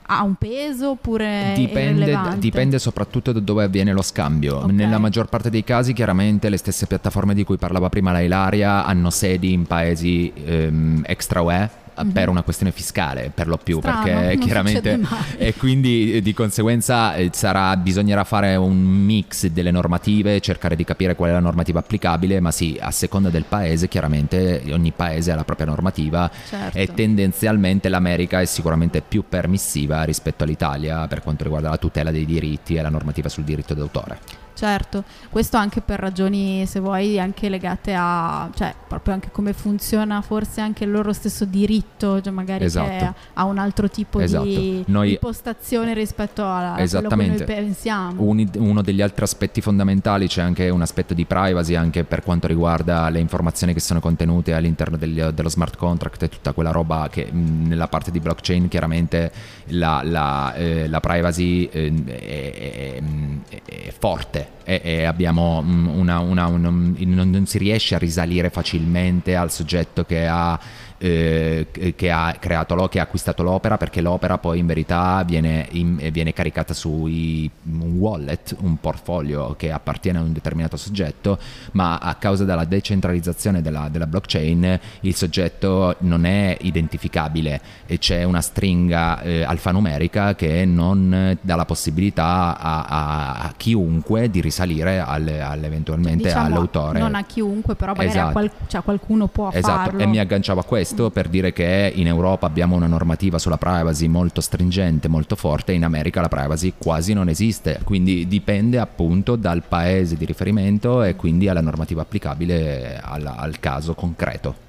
[0.07, 4.59] ha un peso oppure Dipende, dipende soprattutto da dove avviene lo scambio.
[4.59, 4.71] Ok.
[4.71, 8.85] Nella maggior parte dei casi, chiaramente, le stesse piattaforme di cui parlava prima la Ilaria
[8.85, 11.85] hanno sedi in paesi ehm, extra UE.
[12.02, 12.12] Mhm.
[12.12, 15.00] Per una questione fiscale, per lo più, Strano, perché chiaramente
[15.38, 20.85] e quindi eh, di conseguenza eh, sarà, bisognerà fare un mix delle normative, cercare di
[20.85, 25.32] capire qual è la normativa applicabile, ma sì, a seconda del paese, chiaramente ogni paese
[25.32, 26.78] ha la propria normativa Certo.
[26.78, 32.24] e tendenzialmente l'America è sicuramente più permissiva rispetto all'Italia per quanto riguarda la tutela dei
[32.24, 34.45] diritti e la normativa sul diritto d'autore.
[34.57, 40.23] Certo, questo anche per ragioni, se vuoi, anche legate a, cioè, proprio anche come funziona
[40.23, 43.14] forse anche il loro stesso diritto, cioè magari Esatto.
[43.35, 44.45] ha un altro tipo Esatto.
[44.45, 48.23] di Noi- impostazione rispetto a quello che noi pensiamo.
[48.23, 52.47] Uni- uno degli altri aspetti fondamentali c'è anche un aspetto di privacy anche per quanto
[52.47, 57.09] riguarda le informazioni che sono contenute all'interno degli- dello smart contract e tutta quella roba
[57.11, 59.31] che mh, nella parte di blockchain chiaramente
[59.66, 63.03] la, la, eh, la privacy eh, è, è-
[63.49, 67.98] è- è forte e, e abbiamo mm, una, una, una, non, non si riesce a
[67.98, 70.59] risalire facilmente al soggetto che ha
[70.98, 75.96] eh, che ha creato che ha acquistato l'opera perché l'opera poi in verità viene, in,
[76.11, 81.38] viene caricata su un wallet, un portfolio che appartiene a un determinato soggetto,
[81.72, 88.24] ma a causa della decentralizzazione della, della blockchain il soggetto non è identificabile e c'è
[88.24, 94.98] una stringa eh, alfanumerica che non dà la possibilità a, a, a chiunque di risalire
[94.98, 96.98] alle, all'eventualmente diciamo, all'autore.
[96.98, 98.28] Non a chiunque, però magari esatto.
[98.28, 99.90] a qual- cioè qualcuno può esatto.
[99.90, 100.00] farlo.
[100.00, 103.57] E mi agganciavo a questo questo per dire che in Europa abbiamo una normativa sulla
[103.57, 109.35] privacy molto stringente, molto forte, in America la privacy quasi non esiste, quindi dipende appunto
[109.35, 114.64] dal paese di riferimento e quindi alla normativa applicabile al, al caso concreto.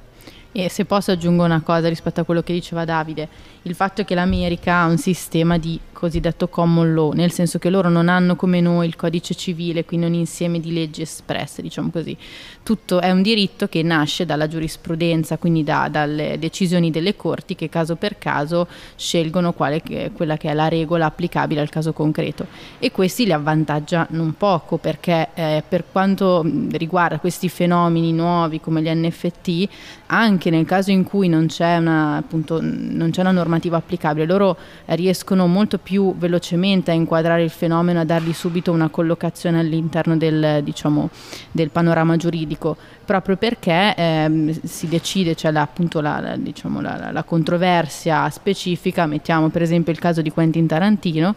[0.54, 3.28] E se posso aggiungo una cosa rispetto a quello che diceva Davide,
[3.68, 7.90] il fatto che l'America ha un sistema di cosiddetto common law, nel senso che loro
[7.90, 12.16] non hanno come noi il codice civile, quindi un insieme di leggi espresse, diciamo così.
[12.62, 17.68] Tutto è un diritto che nasce dalla giurisprudenza, quindi da, dalle decisioni delle corti che
[17.68, 19.82] caso per caso scelgono quale,
[20.14, 22.46] quella che è la regola applicabile al caso concreto.
[22.78, 28.84] E questi li avvantaggia non poco perché eh, per quanto riguarda questi fenomeni nuovi come
[28.84, 29.68] gli NFT,
[30.08, 34.58] anche nel caso in cui non c'è una, appunto, non c'è una normativa applicabile, loro
[34.86, 40.62] riescono molto più velocemente a inquadrare il fenomeno, a dargli subito una collocazione all'interno del,
[40.64, 41.10] diciamo,
[41.52, 47.24] del panorama giuridico, proprio perché ehm, si decide, c'è cioè appunto la, la, diciamo, la
[47.26, 51.36] controversia specifica, mettiamo per esempio il caso di Quentin Tarantino,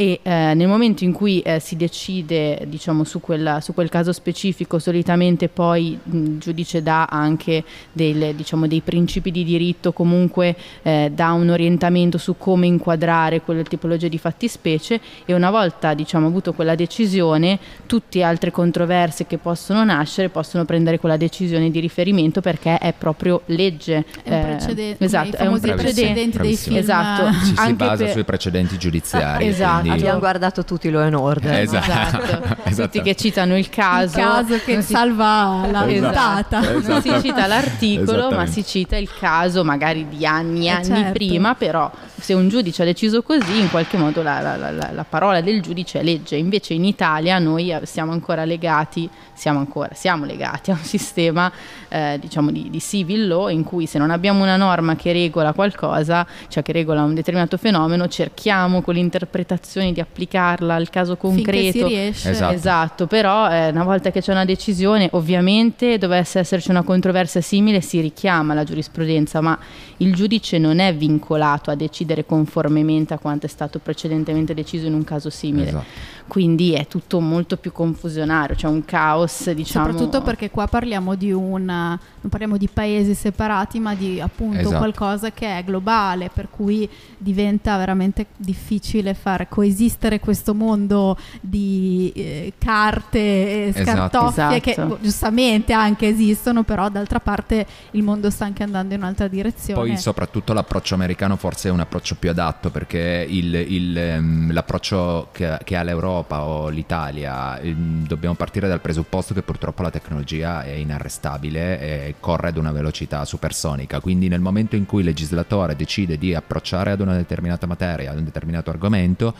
[0.00, 4.14] e eh, nel momento in cui eh, si decide diciamo, su, quella, su, quel caso
[4.14, 11.10] specifico solitamente poi il giudice dà anche del, diciamo, dei principi di diritto comunque eh,
[11.14, 16.54] dà un orientamento su come inquadrare quelle tipologie di fattispecie e una volta diciamo, avuto
[16.54, 22.40] quella decisione tutte le altre controversie che possono nascere possono prendere quella decisione di riferimento
[22.40, 27.30] perché è proprio legge è un eh, precedente esatto, è un precedente dei film esatto.
[27.44, 28.12] Ci si basa per...
[28.12, 30.02] sui precedenti giudiziari esatto quindi...
[30.02, 31.60] Abbiamo guardato tutti lo in order.
[31.60, 31.90] Esatto.
[31.90, 32.56] esatto.
[32.68, 32.82] esatto.
[32.88, 34.18] Tutti che citano il caso.
[34.18, 34.92] Il caso che si...
[34.92, 36.60] salva la puntata.
[36.60, 36.92] Esatto.
[36.92, 40.84] Non si cita l'articolo, ma si cita il caso magari di anni e eh, anni
[40.84, 41.12] certo.
[41.12, 45.04] prima, però se un giudice ha deciso così, in qualche modo la, la, la, la,
[45.08, 46.36] parola del giudice è legge.
[46.36, 51.50] Invece in Italia noi siamo ancora legati, siamo ancora, siamo legati a un sistema
[51.88, 55.52] eh, diciamo di, di civil law in cui se non abbiamo una norma che regola
[55.52, 61.16] qualcosa, cioè che regola un determinato fenomeno, cerchiamo con l'interpretazione situazioni di applicarla al caso
[61.16, 61.50] concreto.
[61.52, 62.30] Finché si riesce.
[62.30, 67.40] Esatto, esatto però eh, una volta che c'è una decisione, ovviamente dovesse esserci una controversia
[67.40, 69.58] simile, si richiama la giurisprudenza, ma
[69.98, 74.94] il giudice non è vincolato a decidere conformemente a quanto è stato precedentemente deciso in
[74.94, 75.68] un caso simile.
[75.68, 76.18] Esatto.
[76.30, 79.86] Quindi è tutto molto più confusionario, c'è cioè un caos, diciamo.
[79.86, 84.76] Soprattutto perché qua parliamo di un non parliamo di paesi separati, ma di appunto esatto.
[84.76, 92.52] qualcosa che è globale, per cui diventa veramente difficile far coesistere questo mondo di eh,
[92.58, 93.84] carte e esatto.
[93.84, 94.60] scartoffie esatto.
[94.60, 94.98] che esatto.
[95.00, 99.80] giustamente anche esistono, però d'altra parte il mondo sta anche andando in un'altra direzione.
[99.80, 105.28] Poi soprattutto l'approccio americano forse è un approccio più adatto perché il, il, um, l'approccio
[105.32, 110.62] che, che, ha l'Europa o l'Italia, um, dobbiamo partire dal presupposto che purtroppo la tecnologia
[110.62, 115.76] è inarrestabile e corre ad una velocità supersonica, quindi nel momento in cui il legislatore
[115.76, 119.34] decide di approcciare ad una determinata materia, ad un determinato argomento,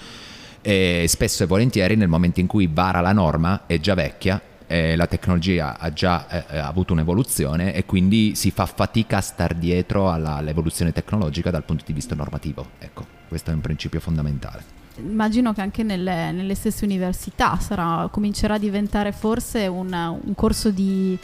[0.63, 5.09] e spesso e volentieri nel momento in cui vara la norma è già vecchia la
[5.09, 10.13] tecnologia ha già eh, eh, avuto un'evoluzione e quindi si fa fatica a star dietro
[10.13, 12.71] alla, all'evoluzione tecnologica dal punto di vista normativo.
[12.79, 14.80] Ecco, questo è un principio fondamentale.
[14.97, 20.71] Immagino che anche nelle, nelle stesse università sarà, comincerà a diventare forse un, un corso
[20.71, 21.19] di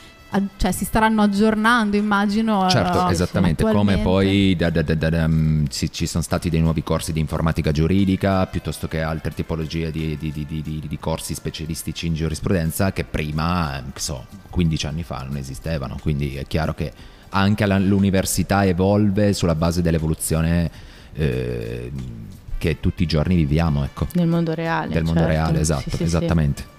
[0.56, 5.90] cioè si staranno aggiornando immagino certo uh, esattamente come poi da, da, da, um, ci,
[5.90, 10.32] ci, sono stati dei nuovi corsi di informatica giuridica piuttosto che altre tipologie di, di,
[10.32, 15.96] di, di corsi specialistici in giurisprudenza che prima so 15 anni fa non esistevano.
[16.00, 16.92] Quindi è chiaro che
[17.30, 20.70] anche l'università evolve sulla base dell'evoluzione
[21.12, 21.92] eh,
[22.58, 24.06] che tutti i giorni viviamo ecco.
[24.14, 25.34] nel mondo reale del mondo certo.
[25.34, 26.75] reale esatto sì, sì, esattamente sì.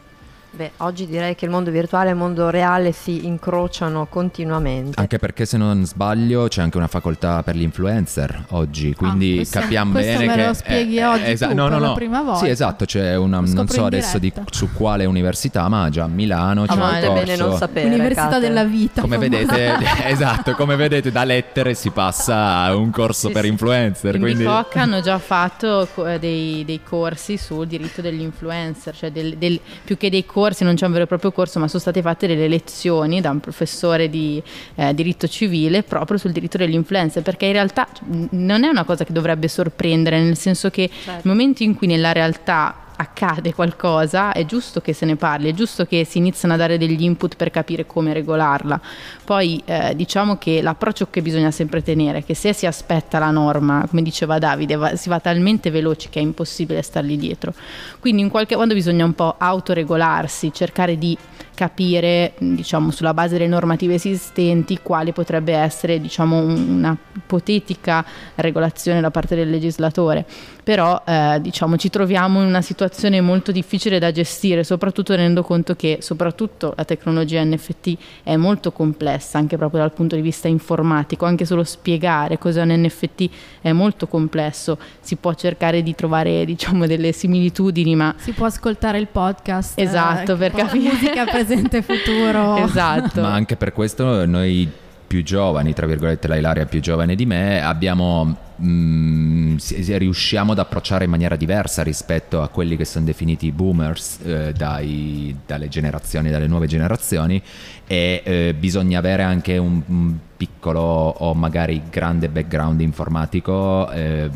[0.49, 4.99] Beh, oggi direi che il mondo virtuale e il mondo reale si incrociano continuamente.
[4.99, 9.35] Anche perché se non sbaglio c'è anche una facoltà per gli influencer oggi, quindi ah,
[9.35, 10.47] questo, capiamo questo bene me che...
[10.47, 11.87] lo spieghi eh, oggi esa- no, no, no.
[11.87, 12.45] la prima volta.
[12.45, 16.65] Sì, esatto, c'è una, non so adesso di, su quale università, ma già a Milano
[16.65, 17.13] c'è ah, un corso...
[17.13, 18.39] bene non sapere, Università Kate.
[18.39, 19.01] della vita.
[19.01, 19.73] Come vedete,
[20.07, 23.49] esatto, come vedete da lettere si passa a un corso sì, per sì.
[23.49, 24.15] influencer.
[24.15, 24.43] In quindi...
[24.43, 25.87] Bicoc hanno già fatto
[26.19, 30.63] dei, dei, corsi sul diritto degli influencer, cioè del, del, più che dei corsi corsi,
[30.63, 33.39] non c'è un vero e proprio corso, ma sono state fatte delle lezioni da un
[33.39, 34.39] professore di
[34.75, 37.87] eh, diritto civile proprio sul diritto dell'influenza, perché in realtà
[38.29, 41.11] non è una cosa che dovrebbe sorprendere, nel senso che certo.
[41.11, 45.53] nel momento in cui nella realtà accade qualcosa, è giusto che se ne parli, è
[45.53, 48.79] giusto che si iniziano a dare degli input per capire come regolarla.
[49.23, 53.31] Poi eh, diciamo che l'approccio che bisogna sempre tenere è che se si aspetta la
[53.31, 57.53] norma, come diceva Davide, va, si va talmente veloci che è impossibile stargli dietro.
[57.99, 61.17] Quindi in qualche modo bisogna un po' autoregolarsi, cercare di
[61.53, 69.09] capire, diciamo, sulla base delle normative esistenti, quale potrebbe essere, diciamo, una ipotetica regolazione da
[69.09, 70.25] parte del legislatore.
[70.67, 75.77] Però, eh, diciamo, ci troviamo in una situazione molto difficile da gestire, soprattutto tenendo conto
[75.77, 81.23] che, soprattutto la tecnologia NFT è molto complessa, anche proprio dal punto di vista informatico,
[81.23, 83.29] anche solo spiegare cos'è un NFT
[83.61, 88.13] è molto complesso, si può cercare di trovare, diciamo, delle similitudini, ma...
[88.17, 89.79] Si può ascoltare il podcast.
[89.79, 90.91] Esatto, eh, per capire...
[90.91, 92.57] Musica presente futuro.
[92.67, 93.21] esatto.
[93.21, 94.69] Ma anche per questo noi
[95.07, 99.57] più giovani, tra virgolette la Ilaria più giovane di me, abbiamo, mh, mm,
[99.97, 105.35] riusciamo ad approcciare in maniera diversa rispetto a quelli che sono definiti boomers eh, dai,
[105.45, 107.41] dalle generazioni, dalle nuove generazioni
[107.85, 114.29] e eh, bisogna avere anche un, un, piccolo o magari grande background informatico, eh,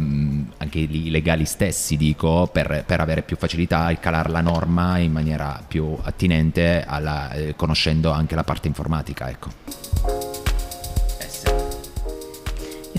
[0.58, 5.12] anche i legali stessi dico, per, per, avere più facilità a calare la norma in
[5.12, 9.30] maniera più attinente alla, eh, conoscendo anche la parte informatica.
[9.30, 10.21] Ecco.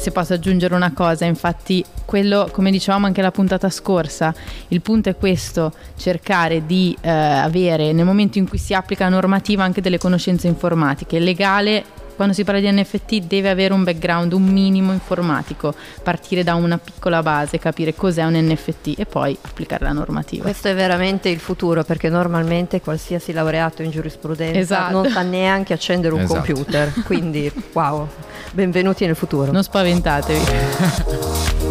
[0.02, 4.34] Se posso aggiungere una cosa, infatti, quello, come dicevamo anche la puntata scorsa,
[4.66, 9.10] il punto è questo, cercare di eh, avere nel momento in cui si applica la
[9.10, 11.20] normativa anche delle conoscenze informatiche.
[11.20, 11.84] Legale
[12.16, 15.72] quando si parla di NFT deve avere un background, un minimo informatico,
[16.02, 20.42] partire da una piccola base, capire cos'è un NFT e poi applicare la normativa.
[20.42, 24.92] Questo è veramente il futuro perché normalmente qualsiasi laureato in giurisprudenza esatto.
[24.92, 26.52] non sa neanche accendere un esatto.
[26.52, 28.08] computer, quindi wow,
[28.52, 29.52] benvenuti nel futuro.
[29.52, 31.60] Non spaventatevi.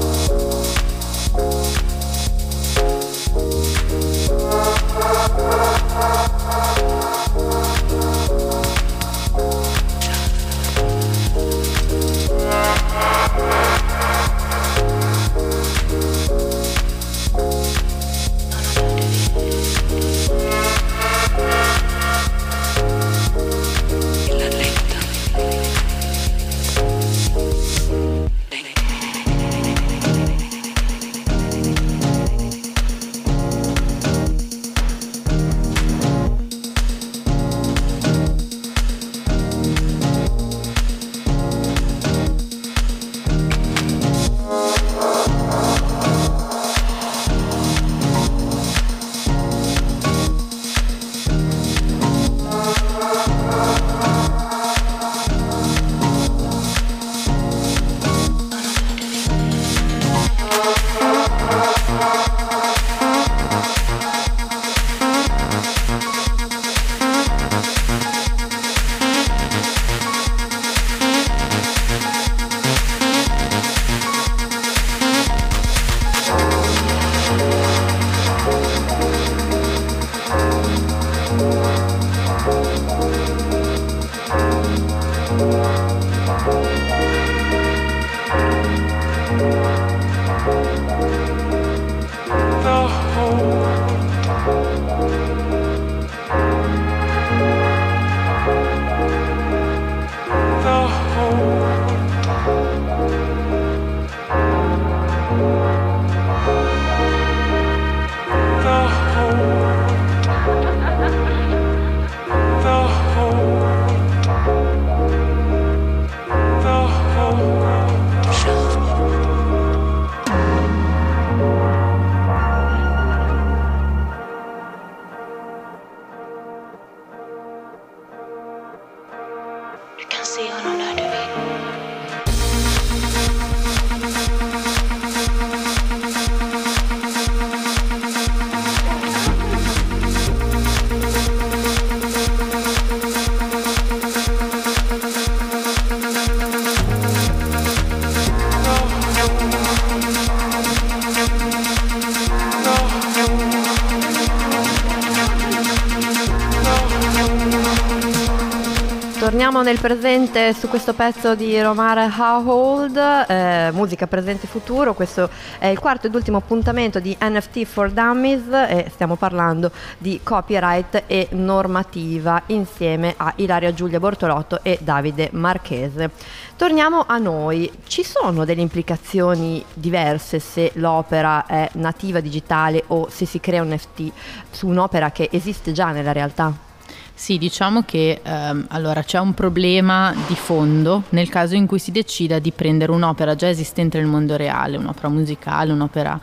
[159.63, 164.93] nel presente su questo pezzo di Romare Household, eh, musica presente e futuro.
[164.93, 170.19] Questo è il quarto ed ultimo appuntamento di NFT for Dummies e stiamo parlando di
[170.23, 176.11] copyright e normativa insieme a Ilaria Giulia Bortolotto e Davide Marchese.
[176.55, 177.71] Torniamo a noi.
[177.85, 183.69] Ci sono delle implicazioni diverse se l'opera è nativa digitale o se si crea un
[183.69, 184.11] NFT
[184.51, 186.69] su un'opera che esiste già nella realtà?
[187.13, 191.91] Sì, diciamo che ehm, allora c'è un problema di fondo nel caso in cui si
[191.91, 196.19] decida di prendere un'opera già esistente nel mondo reale, un'opera musicale, un'opera,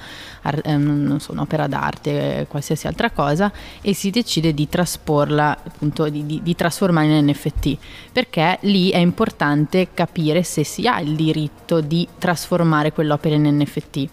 [0.64, 6.40] ehm, so, un'opera d'arte, qualsiasi altra cosa, e si decide di trasporla, appunto, di, di,
[6.42, 7.76] di trasformare in NFT,
[8.10, 14.08] perché lì è importante capire se si ha il diritto di trasformare quell'opera in NFT.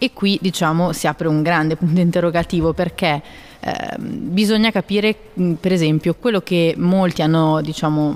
[0.00, 3.20] E qui diciamo si apre un grande punto interrogativo perché
[3.60, 5.16] eh, bisogna capire,
[5.60, 8.14] per esempio, quello che molti hanno, diciamo,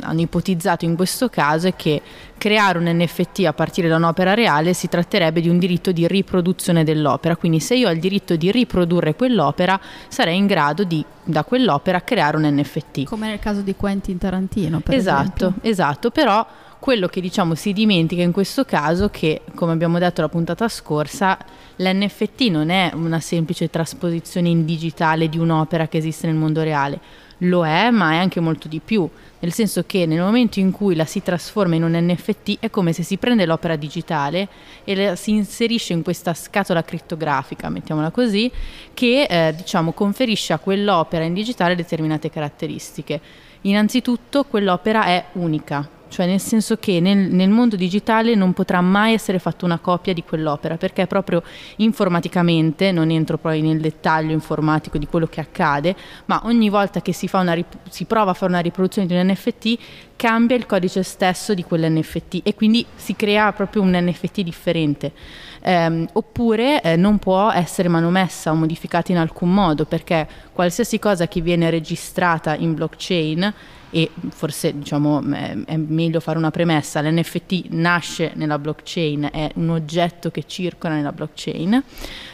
[0.00, 2.02] hanno ipotizzato in questo caso è che
[2.36, 6.84] creare un NFT a partire da un'opera reale si tratterebbe di un diritto di riproduzione
[6.84, 7.36] dell'opera.
[7.36, 12.00] Quindi se io ho il diritto di riprodurre quell'opera, sarei in grado di da quell'opera
[12.00, 13.04] creare un NFT.
[13.04, 15.70] Come nel caso di Quentin Tarantino, per esatto, esempio.
[15.70, 16.46] Esatto, però
[16.78, 21.36] quello che diciamo si dimentica in questo caso che, come abbiamo detto la puntata scorsa,
[21.76, 27.00] l'NFT non è una semplice trasposizione in digitale di un'opera che esiste nel mondo reale.
[27.42, 29.08] Lo è, ma è anche molto di più,
[29.40, 32.92] nel senso che nel momento in cui la si trasforma in un NFT è come
[32.92, 34.48] se si prende l'opera digitale
[34.82, 38.50] e la si inserisce in questa scatola crittografica, mettiamola così,
[38.92, 43.20] che eh, diciamo conferisce a quell'opera in digitale determinate caratteristiche.
[43.62, 49.14] Innanzitutto quell'opera è unica, cioè nel senso che nel, nel, mondo digitale non potrà mai
[49.14, 51.42] essere fatta una copia di quell'opera, perché proprio
[51.76, 55.94] informaticamente, non entro poi nel dettaglio informatico di quello che accade,
[56.26, 57.56] ma ogni volta che si, una,
[57.88, 59.78] si prova a fare una riproduzione di un NFT
[60.18, 65.12] cambia il codice stesso di quell'NFT e quindi si crea proprio un NFT differente.
[65.60, 71.28] Eh, oppure eh, non può essere manomessa o modificata in alcun modo perché qualsiasi cosa
[71.28, 73.54] che viene registrata in blockchain
[73.90, 75.22] e forse diciamo
[75.64, 81.12] è meglio fare una premessa, l'NFT nasce nella blockchain, è un oggetto che circola nella
[81.12, 81.82] blockchain,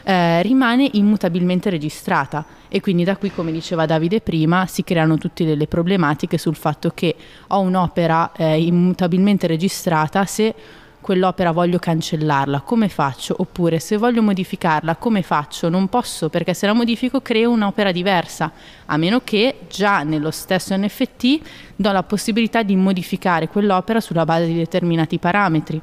[0.03, 2.45] eh, rimane immutabilmente registrata.
[2.69, 6.91] E quindi da qui, come diceva Davide prima, si creano tutte delle problematiche sul fatto
[6.91, 7.15] che
[7.49, 10.55] ho un'opera eh, immutabilmente registrata se
[11.05, 13.35] quell'opera voglio cancellarla, come faccio?
[13.37, 15.69] Oppure se voglio modificarla, come faccio?
[15.69, 18.51] Non posso perché se la modifico creo un'opera diversa,
[18.87, 21.41] a meno che già nello stesso NFT
[21.77, 25.79] do la possibilità di modificare quell'opera sulla base di determinati parametri.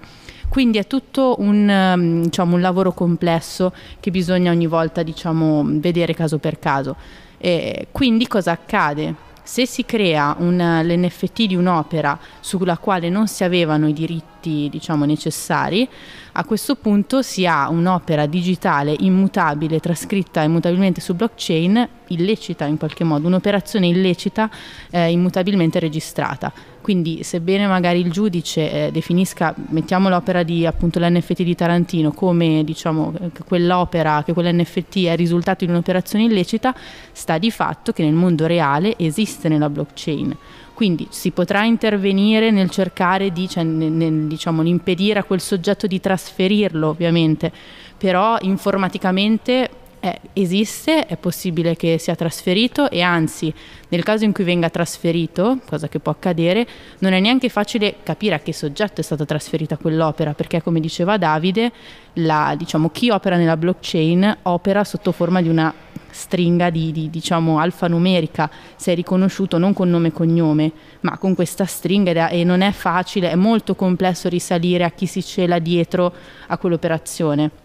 [0.49, 6.15] Quindi è tutto un, ehm, diciamo, un lavoro complesso che bisogna ogni volta diciamo, vedere
[6.15, 6.95] caso per caso.
[7.38, 9.30] E quindi cosa accade?
[9.44, 15.06] Se si crea un, l'NFT di un'opera sulla quale non si avevano i diritti diciamo,
[15.06, 15.88] necessari,
[16.34, 23.04] a questo punto si ha un'opera digitale immutabile, trascritta immutabilmente su blockchain, illecita in qualche
[23.04, 24.50] modo, un'operazione illecita
[24.89, 26.52] eh, immutabilmente registrata.
[26.82, 32.63] Quindi sebbene magari il giudice eh, definisca, mettiamo l'opera di appunto l'NFT di Tarantino come
[32.63, 36.75] diciamo che quell'opera, che quell'NFT è il risultato di un'operazione illecita,
[37.11, 40.36] sta di fatto che nel mondo reale esiste nella blockchain.
[40.73, 45.86] Quindi si potrà intervenire nel cercare di, cioè, nel, nel, diciamo, impedire a quel soggetto
[45.86, 47.51] di trasferirlo, ovviamente,
[47.97, 49.69] però informaticamente
[50.02, 53.54] eh, esiste, è possibile che sia trasferito e anzi
[53.89, 56.68] nel caso in cui venga trasferito, cosa che può accadere,
[56.99, 61.18] non è neanche facile capire a che soggetto è stata trasferita quell'opera, perché come diceva
[61.18, 61.72] Davide,
[62.14, 65.74] la, diciamo, chi opera nella blockchain opera sotto forma di una
[66.10, 70.72] stringa di, di diciamo, alfanumerica, se è riconosciuto non con nome e cognome,
[71.02, 75.24] ma con questa stringa e non è facile, è molto complesso risalire a chi si
[75.24, 76.14] cela dietro
[76.47, 77.61] a quell'operazione.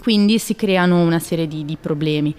[0.00, 2.34] Quindi si creano una serie di, di problemi.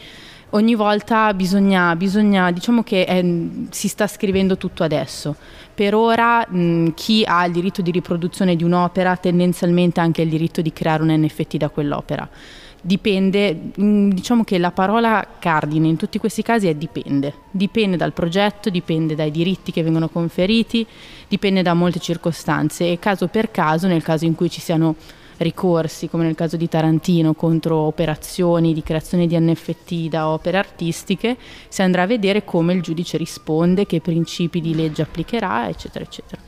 [0.53, 3.23] Ogni volta bisogna, bisogna diciamo che è,
[3.69, 5.35] si sta scrivendo tutto adesso.
[5.75, 10.29] Per ora mh, chi ha il diritto di riproduzione di un'opera tendenzialmente ha anche il
[10.29, 12.27] diritto di creare un NFT da quell'opera.
[12.81, 17.33] Dipende, diciamo che la parola cardine in tutti questi casi è dipende.
[17.51, 20.83] Dipende dal progetto, dipende dai diritti che vengono conferiti,
[21.27, 24.95] dipende da molte circostanze e caso per caso, nel caso in cui ci siano
[25.39, 31.37] ricorsi, come nel caso di Tarantino, contro operazioni di creazione di NFT da opere artistiche,
[31.67, 36.41] si andrà a vedere come il giudice risponde, che principi di legge applicherà, eccetera, eccetera.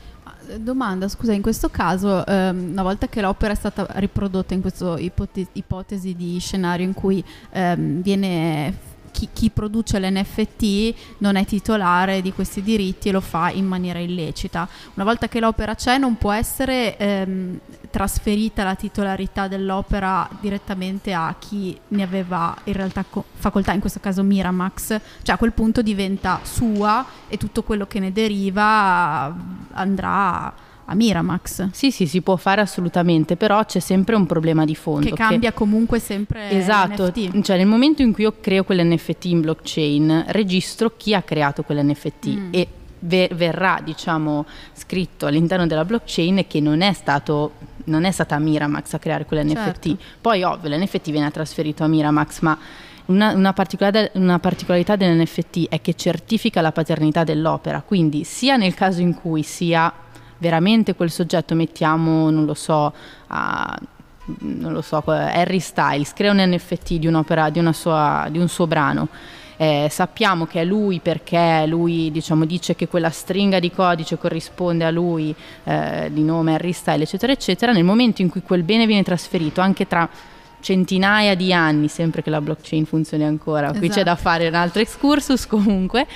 [0.58, 4.98] Domanda, scusa, in questo caso, ehm, una volta che l'opera è stata riprodotta in questa
[4.98, 12.20] ipote- ipotesi di scenario in cui ehm, viene chi, chi, produce l'NFT non è titolare
[12.20, 14.68] di questi diritti e lo fa in maniera illecita.
[14.94, 17.58] Una volta che l'opera c'è non può essere ehm,
[17.90, 24.00] trasferita la titolarità dell'opera direttamente a chi ne aveva in realtà co- facoltà, in questo
[24.00, 29.32] caso Miramax, cioè a quel punto diventa sua e tutto quello che ne deriva
[29.72, 31.70] andrà a Miramax.
[31.72, 35.08] Sì, sì, si può fare assolutamente, però c'è sempre un problema di fondo.
[35.08, 35.56] Che cambia che...
[35.56, 37.40] comunque sempre Esatto, l'NFT.
[37.42, 42.28] cioè nel momento in cui io creo quell'NFT in blockchain, registro chi ha creato quell'NFT
[42.28, 42.48] mm.
[42.50, 42.68] e
[43.04, 47.54] verrà diciamo scritto all'interno della blockchain che non è stato
[47.84, 49.96] non è stata Miramax a creare quell'NFT certo.
[50.20, 52.56] poi ovvio l'NFT viene trasferito a Miramax ma
[53.06, 58.74] una, una, particolarità, una, particolarità dell'NFT è che certifica la paternità dell'opera quindi sia nel
[58.74, 59.92] caso in cui sia
[60.42, 62.92] veramente quel soggetto, mettiamo, non lo so,
[63.28, 63.78] a,
[64.40, 68.48] non lo so, Harry Styles, crea un NFT di un'opera, di, una sua, di un
[68.48, 69.08] suo brano.
[69.56, 74.84] Eh, sappiamo che è lui perché lui diciamo, dice che quella stringa di codice corrisponde
[74.84, 75.32] a lui
[75.64, 79.60] eh, di nome Harry Styles eccetera eccetera nel momento in cui quel bene viene trasferito
[79.60, 80.08] anche tra
[80.58, 83.78] centinaia di anni sempre che la blockchain funzioni ancora esatto.
[83.78, 84.28] qui c'è da esatto.
[84.28, 86.06] fare un altro excursus comunque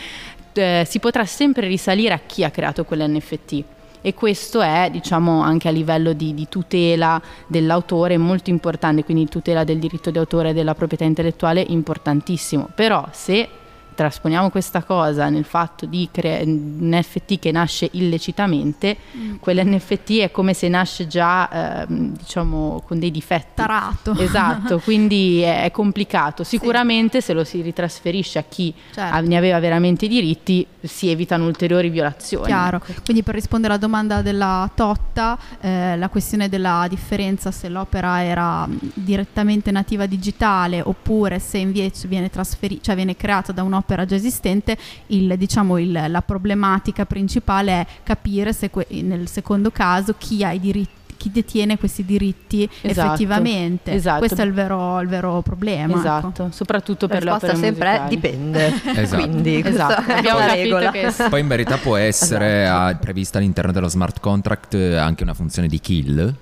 [0.55, 3.65] eh, si potrà sempre risalire a chi ha creato quell'NFT
[4.07, 9.65] e questo è diciamo anche a livello di, di tutela dell'autore molto importante, quindi tutela
[9.65, 13.49] del diritto di autore e della proprietà intellettuale importantissimo, però se
[13.97, 19.37] trasponiamo questa cosa nel fatto di creare un NFT che nasce illecitamente, mm.
[19.41, 23.55] quell'NFT è come se nasce già eh, diciamo con dei difetti.
[23.55, 24.15] Tarato.
[24.19, 26.45] Esatto, quindi è, è complicato.
[26.45, 27.27] Sicuramente sì.
[27.27, 29.27] se lo si ritrasferisce a chi certo.
[29.27, 32.47] ne aveva veramente i diritti si evitano ulteriori violazioni.
[32.47, 33.01] Chiaro, ecco.
[33.05, 38.69] quindi per rispondere alla domanda della Totta, eh, la questione della differenza se l'opera era
[38.69, 44.17] direttamente nativa digitale oppure se invece viene trasferita, cioè viene creata da un'opera un'opera già
[44.17, 44.77] esistente,
[45.09, 50.51] il, diciamo, il, la problematica principale è capire se que- nel secondo caso chi ha
[50.51, 53.91] i diritti chi detiene questi diritti esatto, effettivamente.
[53.91, 54.19] Esatto.
[54.19, 55.93] Questo è il vero, il vero problema.
[55.93, 55.99] Ecco.
[55.99, 56.53] Esatto, ecco.
[56.53, 58.15] soprattutto per la risposta sempre musicali.
[58.15, 58.81] dipende.
[59.01, 59.23] esatto.
[59.23, 60.13] Quindi esatto.
[60.13, 60.91] abbiamo la regola.
[60.91, 61.15] Che...
[61.31, 62.99] Poi in verità può essere esatto.
[63.01, 66.35] prevista all'interno dello smart contract anche una funzione di kill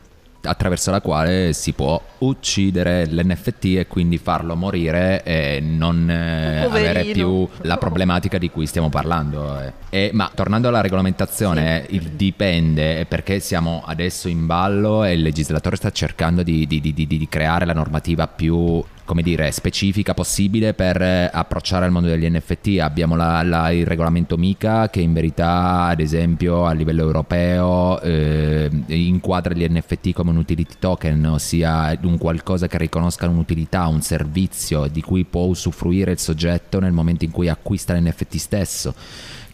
[0.44, 7.04] attraverso la quale si può uccidere l'NFT e quindi farlo morire e non eh, avere
[7.04, 9.60] più la problematica di cui stiamo parlando.
[9.60, 9.72] Eh.
[9.90, 11.96] E, ma tornando alla regolamentazione, sì.
[11.96, 16.92] il dipende perché siamo adesso in ballo e il legislatore sta cercando di, di, di,
[16.94, 22.28] di creare la normativa più come dire, specifica possibile per eh, approcciare al mondo degli
[22.28, 22.78] NFT.
[22.80, 28.70] Abbiamo la, la, il regolamento MICA che in verità, ad esempio, a livello europeo eh,
[28.86, 34.86] inquadra gli NFT come un utility token, ossia un qualcosa che riconosca un'utilità, un servizio
[34.88, 38.94] di cui può usufruire il soggetto nel momento in cui acquista l'NFT stesso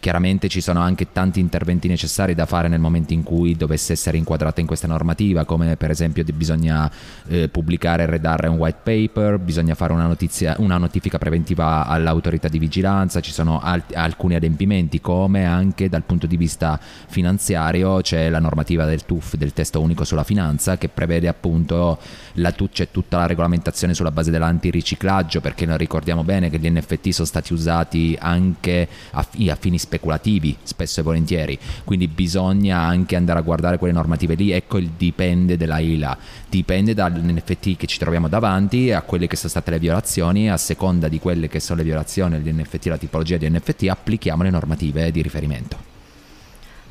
[0.01, 4.17] Chiaramente ci sono anche tanti interventi necessari da fare nel momento in cui dovesse essere
[4.17, 6.89] inquadrata in questa normativa, come per esempio bisogna
[7.27, 12.47] eh, pubblicare e redare un white paper, bisogna fare una, notizia, una notifica preventiva all'autorità
[12.47, 18.27] di vigilanza, ci sono al- alcuni adempimenti, come anche dal punto di vista finanziario c'è
[18.29, 21.99] la normativa del TUF, del testo unico sulla finanza, che prevede appunto
[22.33, 27.09] la, c'è tutta la regolamentazione sulla base dell'antiriciclaggio, perché noi ricordiamo bene che gli NFT
[27.09, 33.17] sono stati usati anche a, a fini specifici speculativi spesso e volentieri, quindi bisogna anche
[33.17, 36.17] andare a guardare quelle normative lì, ecco il dipende della ILA,
[36.49, 41.09] dipende dall'NFT che ci troviamo davanti a quelle che sono state le violazioni, a seconda
[41.09, 45.11] di quelle che sono le violazioni degli NFT, la tipologia di NFT, applichiamo le normative
[45.11, 45.90] di riferimento.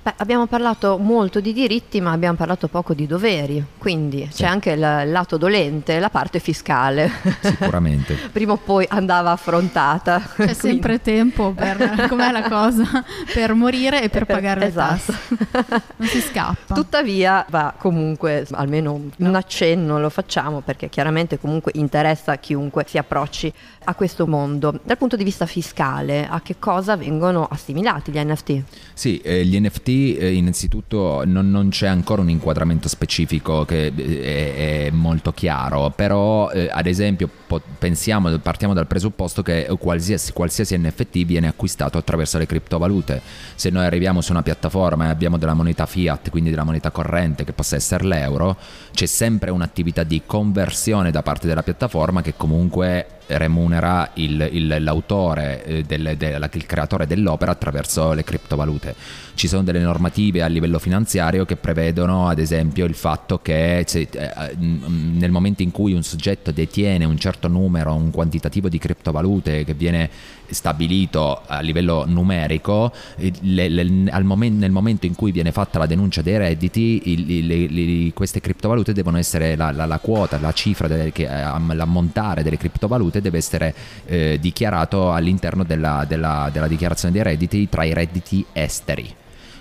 [0.02, 4.42] Beh, abbiamo parlato molto di diritti, ma abbiamo parlato poco di doveri, quindi sì.
[4.42, 7.10] c'è anche il lato dolente, la parte fiscale.
[7.42, 8.14] Sicuramente.
[8.32, 10.18] Prima o poi andava affrontata.
[10.20, 10.54] C'è quindi.
[10.54, 15.12] sempre tempo per, com'è la cosa, per morire e per, e per pagare esatto.
[15.12, 15.82] le tasse.
[15.96, 16.74] Non si scappa.
[16.74, 19.28] Tuttavia va comunque, almeno no.
[19.28, 23.52] un accenno lo facciamo perché chiaramente comunque interessa a chiunque si approcci
[23.84, 24.80] a questo mondo.
[24.82, 28.62] Dal punto di vista fiscale, a che cosa vengono assimilati gli NFT?
[28.94, 34.22] Sì, eh, gli NFT eh, innanzitutto non, non, c'è ancora un inquadramento specifico che eh,
[34.22, 40.32] è, è molto chiaro, però eh, ad esempio po- pensiamo, partiamo dal presupposto che qualsiasi,
[40.32, 43.20] qualsiasi NFT viene acquistato attraverso le criptovalute.
[43.54, 47.44] Se noi arriviamo su una piattaforma e abbiamo della moneta fiat, quindi della moneta corrente
[47.44, 48.56] che possa essere l'euro,
[48.92, 55.64] c'è sempre un'attività di conversione da parte della piattaforma che comunque remunera il, il, l'autore,
[55.64, 58.94] eh, del, del, il creatore dell'opera attraverso le criptovalute.
[59.34, 64.08] Ci sono delle normative a livello finanziario che prevedono ad esempio il fatto che se,
[64.10, 69.64] eh, nel momento in cui un soggetto detiene un certo numero, un quantitativo di criptovalute
[69.64, 70.10] che viene
[70.50, 72.92] stabilito a livello numerico,
[73.40, 73.84] le, le,
[74.22, 78.40] momen- nel momento in cui viene fatta la denuncia dei redditi, il, le, le, queste
[78.40, 83.38] criptovalute devono essere la, la, la quota, la cifra, delle, che, l'ammontare delle criptovalute deve
[83.38, 83.74] essere
[84.06, 89.18] eh, dichiarato all'interno della, della, della dichiarazione dei redditi tra i redditi esteri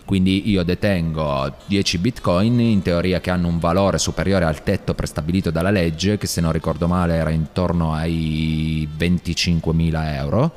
[0.10, 5.52] quindi io detengo 10 bitcoin in teoria che hanno un valore superiore al tetto prestabilito
[5.52, 10.54] dalla legge che se non ricordo male era intorno ai 25.000 euro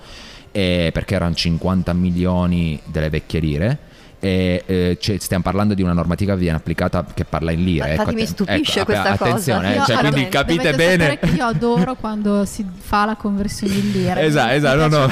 [0.50, 3.78] perché erano 50 milioni delle vecchie lire
[4.24, 7.94] e, eh, cioè, stiamo parlando di una normativa che viene applicata che parla in lire.
[7.94, 9.84] Ecco, mi stupisce ecco, questa attenzione, cosa.
[9.84, 11.18] Cioè, quindi capite bene.
[11.34, 14.22] Io adoro quando si fa la conversione in lire.
[14.22, 15.10] Esatto, esatto, no, no.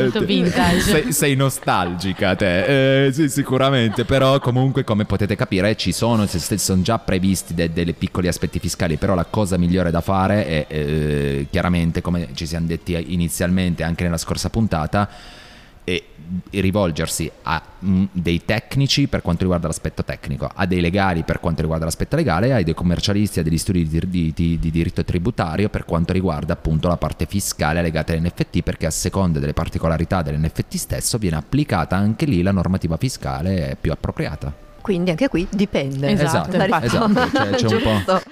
[0.00, 0.80] Molto vintage.
[0.80, 6.80] Sei, sei nostalgica te, eh, sì, sicuramente, però comunque come potete capire ci sono, sono
[6.80, 11.46] già previsti de- dei piccoli aspetti fiscali, però la cosa migliore da fare è eh,
[11.50, 15.36] chiaramente, come ci siamo detti inizialmente anche nella scorsa puntata,
[15.88, 21.40] e rivolgersi a mm, dei tecnici per quanto riguarda l'aspetto tecnico, a dei legali per
[21.40, 25.02] quanto riguarda l'aspetto legale, a dei commercialisti, a degli studi di, di, di, di diritto
[25.02, 30.20] tributario per quanto riguarda appunto la parte fiscale legata all'NFT perché a seconda delle particolarità
[30.20, 34.52] dell'NFT stesso viene applicata anche lì la normativa fiscale più appropriata.
[34.82, 36.10] Quindi anche qui dipende.
[36.10, 37.30] Esatto, esatto, esatto.
[37.30, 38.22] Cioè, c'è un po'...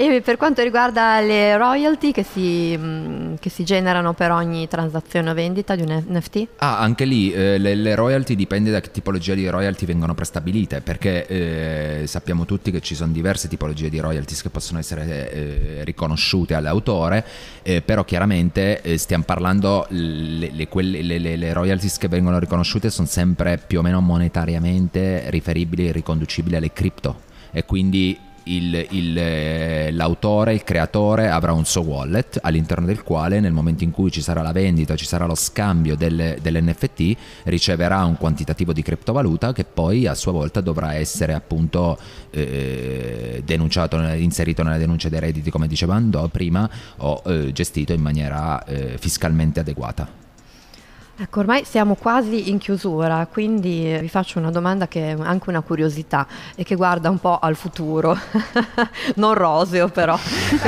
[0.00, 5.28] E per quanto riguarda le royalty che si, mm, che si, generano per ogni transazione
[5.28, 6.46] o vendita di un NFT?
[6.58, 10.82] Ah, anche lì eh, le, le, royalty dipende da che tipologia di royalty vengono prestabilite,
[10.82, 15.80] perché eh, sappiamo tutti che ci sono diverse tipologie di royalties che possono essere eh,
[15.82, 17.24] riconosciute all'autore,
[17.62, 23.08] eh, però chiaramente eh, stiamo parlando, le, le, quelle, le, royalties che vengono riconosciute sono
[23.08, 28.16] sempre più o meno monetariamente riferibili e riconducibili alle cripto e quindi
[28.56, 33.84] il, il, eh, l'autore, il creatore avrà un suo wallet all'interno del quale nel momento
[33.84, 38.72] in cui ci sarà la vendita, ci sarà lo scambio delle, dell'NFT, riceverà un quantitativo
[38.72, 41.98] di criptovaluta che poi a sua volta dovrà essere appunto
[42.30, 46.68] eh, denunciato, inserito nella denuncia dei redditi come dicevamo prima
[46.98, 50.27] o eh, gestito in maniera eh, fiscalmente adeguata.
[51.20, 55.62] Ecco, ormai siamo quasi in chiusura, quindi vi faccio una domanda che è anche una
[55.62, 58.16] curiosità e che guarda un po' al futuro,
[59.16, 60.16] non roseo però.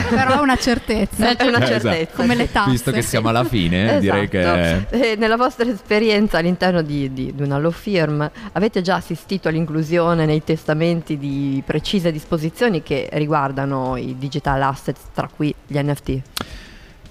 [0.09, 1.37] però è una certezza.
[1.37, 1.97] È una certezza.
[1.97, 2.17] Esatto.
[2.17, 2.71] Come le tasse.
[2.71, 4.01] Visto che siamo alla fine, esatto.
[4.01, 4.87] direi che...
[4.91, 10.27] E nella vostra esperienza all'interno di, di, di una law firm, avete già assistito all'inclusione
[10.27, 16.23] nei testamenti di precise disposizioni che riguardano i digital assets, tra cui gli NFT?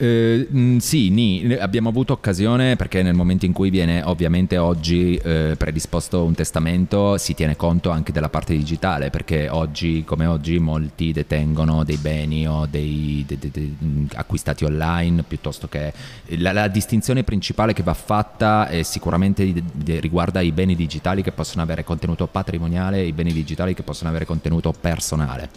[0.02, 5.18] Eh, mm, sì, ni, abbiamo avuto occasione perché nel momento in cui viene ovviamente oggi
[5.18, 10.58] eh, predisposto un testamento si tiene conto anche della parte digitale perché oggi come oggi
[10.58, 13.72] molti detengono dei beni o dei, de, de, de,
[14.14, 15.91] acquistati online piuttosto che
[16.38, 19.54] la, la, distinzione principale che va fatta è sicuramente
[20.00, 24.10] riguarda i beni digitali che possono avere contenuto patrimoniale e i beni digitali che possono
[24.10, 25.50] avere contenuto personale.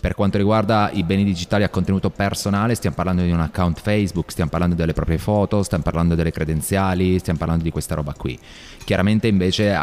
[0.00, 4.30] Per quanto riguarda i beni digitali a contenuto personale, stiamo parlando di un account Facebook,
[4.30, 8.38] stiamo parlando delle proprie foto, stiamo parlando delle credenziali, stiamo parlando di questa roba qui.
[8.82, 9.76] Chiaramente invece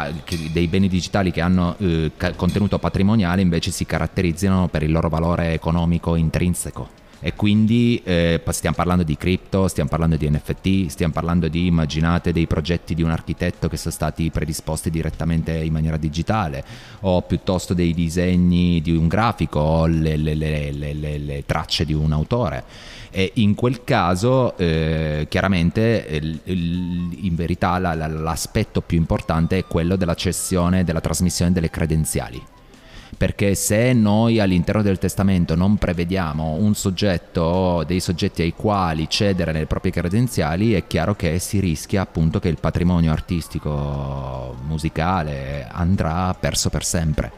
[0.50, 5.52] dei beni digitali che hanno eh, contenuto patrimoniale invece si caratterizzano per il loro valore
[5.52, 11.48] economico intrinseco e quindi eh, stiamo parlando di cripto, stiamo parlando di NFT, stiamo parlando
[11.48, 16.64] di, immaginate, dei progetti di un architetto che sono stati predisposti direttamente in maniera digitale
[17.00, 22.12] o piuttosto dei disegni di un grafico o le, le, le, le tracce di un
[22.12, 22.64] autore.
[23.10, 29.96] E in quel caso eh, chiaramente in verità la, la, l'aspetto più importante è quello
[29.96, 32.56] della cessione, della trasmissione delle credenziali
[33.16, 39.08] perché se noi all'interno del testamento non prevediamo un soggetto o dei soggetti ai quali
[39.08, 45.66] cedere le proprie credenziali è chiaro che si rischia appunto che il patrimonio artistico musicale
[45.70, 47.30] andrà perso per sempre.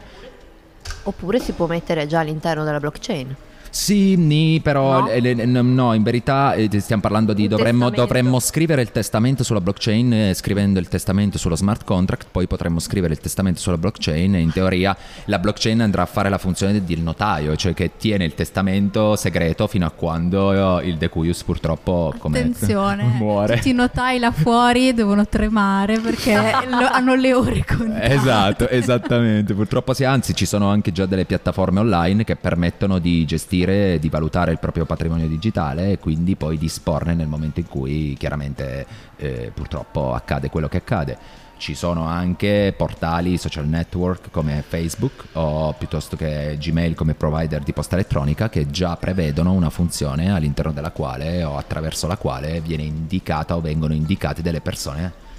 [1.03, 3.35] Oppure si può mettere già all'interno della blockchain.
[3.71, 5.09] Sì, ni, però no?
[5.17, 10.13] Le, no, in verità eh, stiamo parlando di dovremmo, dovremmo, scrivere il testamento sulla blockchain,
[10.13, 14.39] eh, scrivendo il testamento sullo smart contract, poi potremmo scrivere il testamento sulla blockchain e
[14.41, 14.95] in teoria
[15.25, 19.67] la blockchain andrà a fare la funzione del notaio, cioè che tiene il testamento segreto
[19.67, 23.55] fino a quando il decuius purtroppo come Attenzione, muore.
[23.55, 26.33] Tutti i notai là fuori devono tremare perché
[26.67, 28.13] lo, hanno le ore contate.
[28.13, 29.53] Esatto, esattamente.
[29.53, 33.99] Purtroppo sì, anzi ci sono anche già delle piattaforme online che permettono di gestire gestire,
[33.99, 38.85] di valutare il proprio patrimonio digitale e quindi poi disporne nel momento in cui chiaramente
[39.17, 41.17] eh, purtroppo accade quello che accade.
[41.57, 47.71] Ci sono anche portali social network come Facebook o piuttosto che Gmail come provider di
[47.71, 52.81] posta elettronica che già prevedono una funzione all'interno della quale o attraverso la quale viene
[52.81, 55.29] indicata o vengono indicate delle persone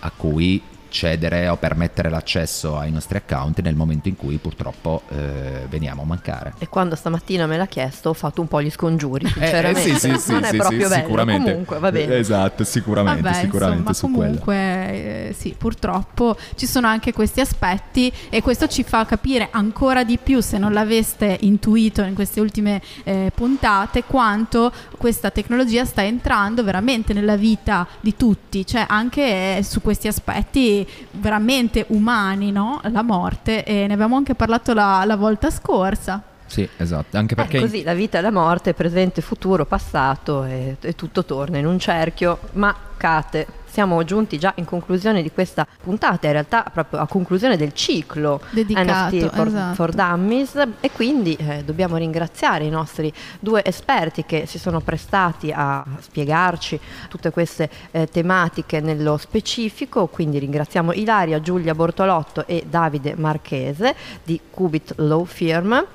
[0.00, 5.66] a cui cedere o permettere l'accesso ai nostri account nel momento in cui purtroppo eh,
[5.68, 6.54] veniamo a mancare.
[6.58, 9.66] E quando stamattina me l'ha chiesto ho fatto un po' gli scongiuri, sinceramente.
[9.78, 11.50] Eh, eh, sì, sì, non sì, è proprio bello, sicuramente.
[11.50, 12.16] comunque va bene.
[12.16, 18.42] Esatto, sicuramente, Vabbè, sicuramente insomma, comunque eh, sì, purtroppo ci sono anche questi aspetti e
[18.42, 23.30] questo ci fa capire ancora di più, se non l'aveste intuito in queste ultime eh,
[23.34, 30.08] puntate, quanto questa tecnologia sta entrando veramente nella vita di tutti, cioè anche su questi
[30.08, 30.77] aspetti
[31.12, 32.80] veramente umani, no?
[32.90, 36.27] La morte, e ne abbiamo anche parlato la, la volta scorsa.
[36.48, 37.58] Sì, esatto, anche perché...
[37.58, 41.66] Eh, così la vita e la morte, presente, futuro, passato e, e tutto torna in
[41.66, 47.00] un cerchio, ma cate, siamo giunti già in conclusione di questa puntata, in realtà proprio
[47.00, 49.74] a conclusione del ciclo Dedicato, NFT for, esatto.
[49.74, 55.52] for Dummies e quindi eh, dobbiamo ringraziare i nostri due esperti che si sono prestati
[55.54, 63.14] a spiegarci tutte queste eh, tematiche nello specifico, quindi ringraziamo Ilaria, Giulia Bortolotto e Davide
[63.16, 63.94] Marchese
[64.24, 65.86] di Qubit Law Firm.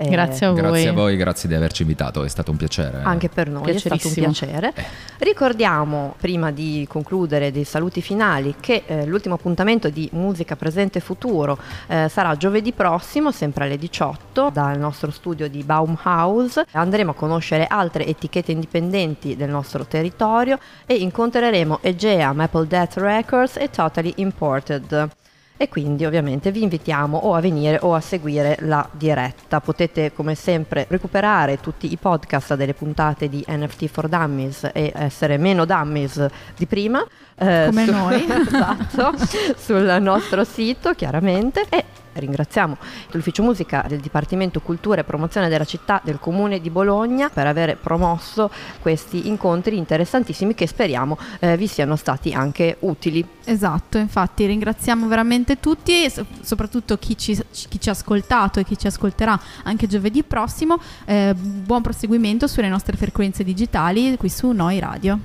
[0.00, 0.60] Eh, grazie a voi.
[0.60, 3.00] Grazie a voi, grazie di averci invitato, è stato un piacere.
[3.02, 4.72] Anche per noi è stato un piacere.
[4.72, 4.84] Eh.
[5.18, 11.58] Ricordiamo, prima di concludere dei saluti finali, che eh, l'ultimo appuntamento di Musica Presente Futuro
[11.88, 16.62] eh, sarà giovedì prossimo, sempre alle 18, dal nostro studio di Baumhaus.
[16.70, 23.56] Andremo a conoscere altre etichette indipendenti del nostro territorio e incontreremo Egea, Maple Death Records
[23.56, 25.16] e Totally Imported
[25.58, 29.60] e quindi ovviamente vi invitiamo o a venire o a seguire la diretta.
[29.60, 35.36] Potete come sempre recuperare tutti i podcast delle puntate di NFT for Dummies e essere
[35.36, 36.24] meno dummies
[36.56, 37.04] di prima.
[37.36, 38.24] Eh, come su, noi.
[38.30, 39.12] esatto,
[39.56, 41.84] sul nostro sito chiaramente e
[42.18, 42.76] Ringraziamo
[43.12, 47.76] l'Ufficio Musica del Dipartimento Cultura e Promozione della città del Comune di Bologna per aver
[47.76, 48.50] promosso
[48.80, 53.24] questi incontri interessantissimi che speriamo eh, vi siano stati anche utili.
[53.44, 58.76] Esatto, infatti ringraziamo veramente tutti e soprattutto chi ci, chi ci, ha ascoltato e chi
[58.76, 60.78] ci ascolterà anche giovedì prossimo.
[61.04, 65.18] Eh, buon proseguimento sulle nostre frequenze digitali qui su Noi Radio.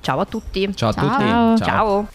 [0.00, 0.74] Ciao a tutti.
[0.74, 1.08] Ciao a Ciao.
[1.08, 1.24] tutti.
[1.24, 1.58] Ciao.
[1.58, 2.08] Ciao.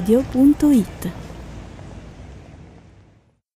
[0.00, 1.13] neuradio.it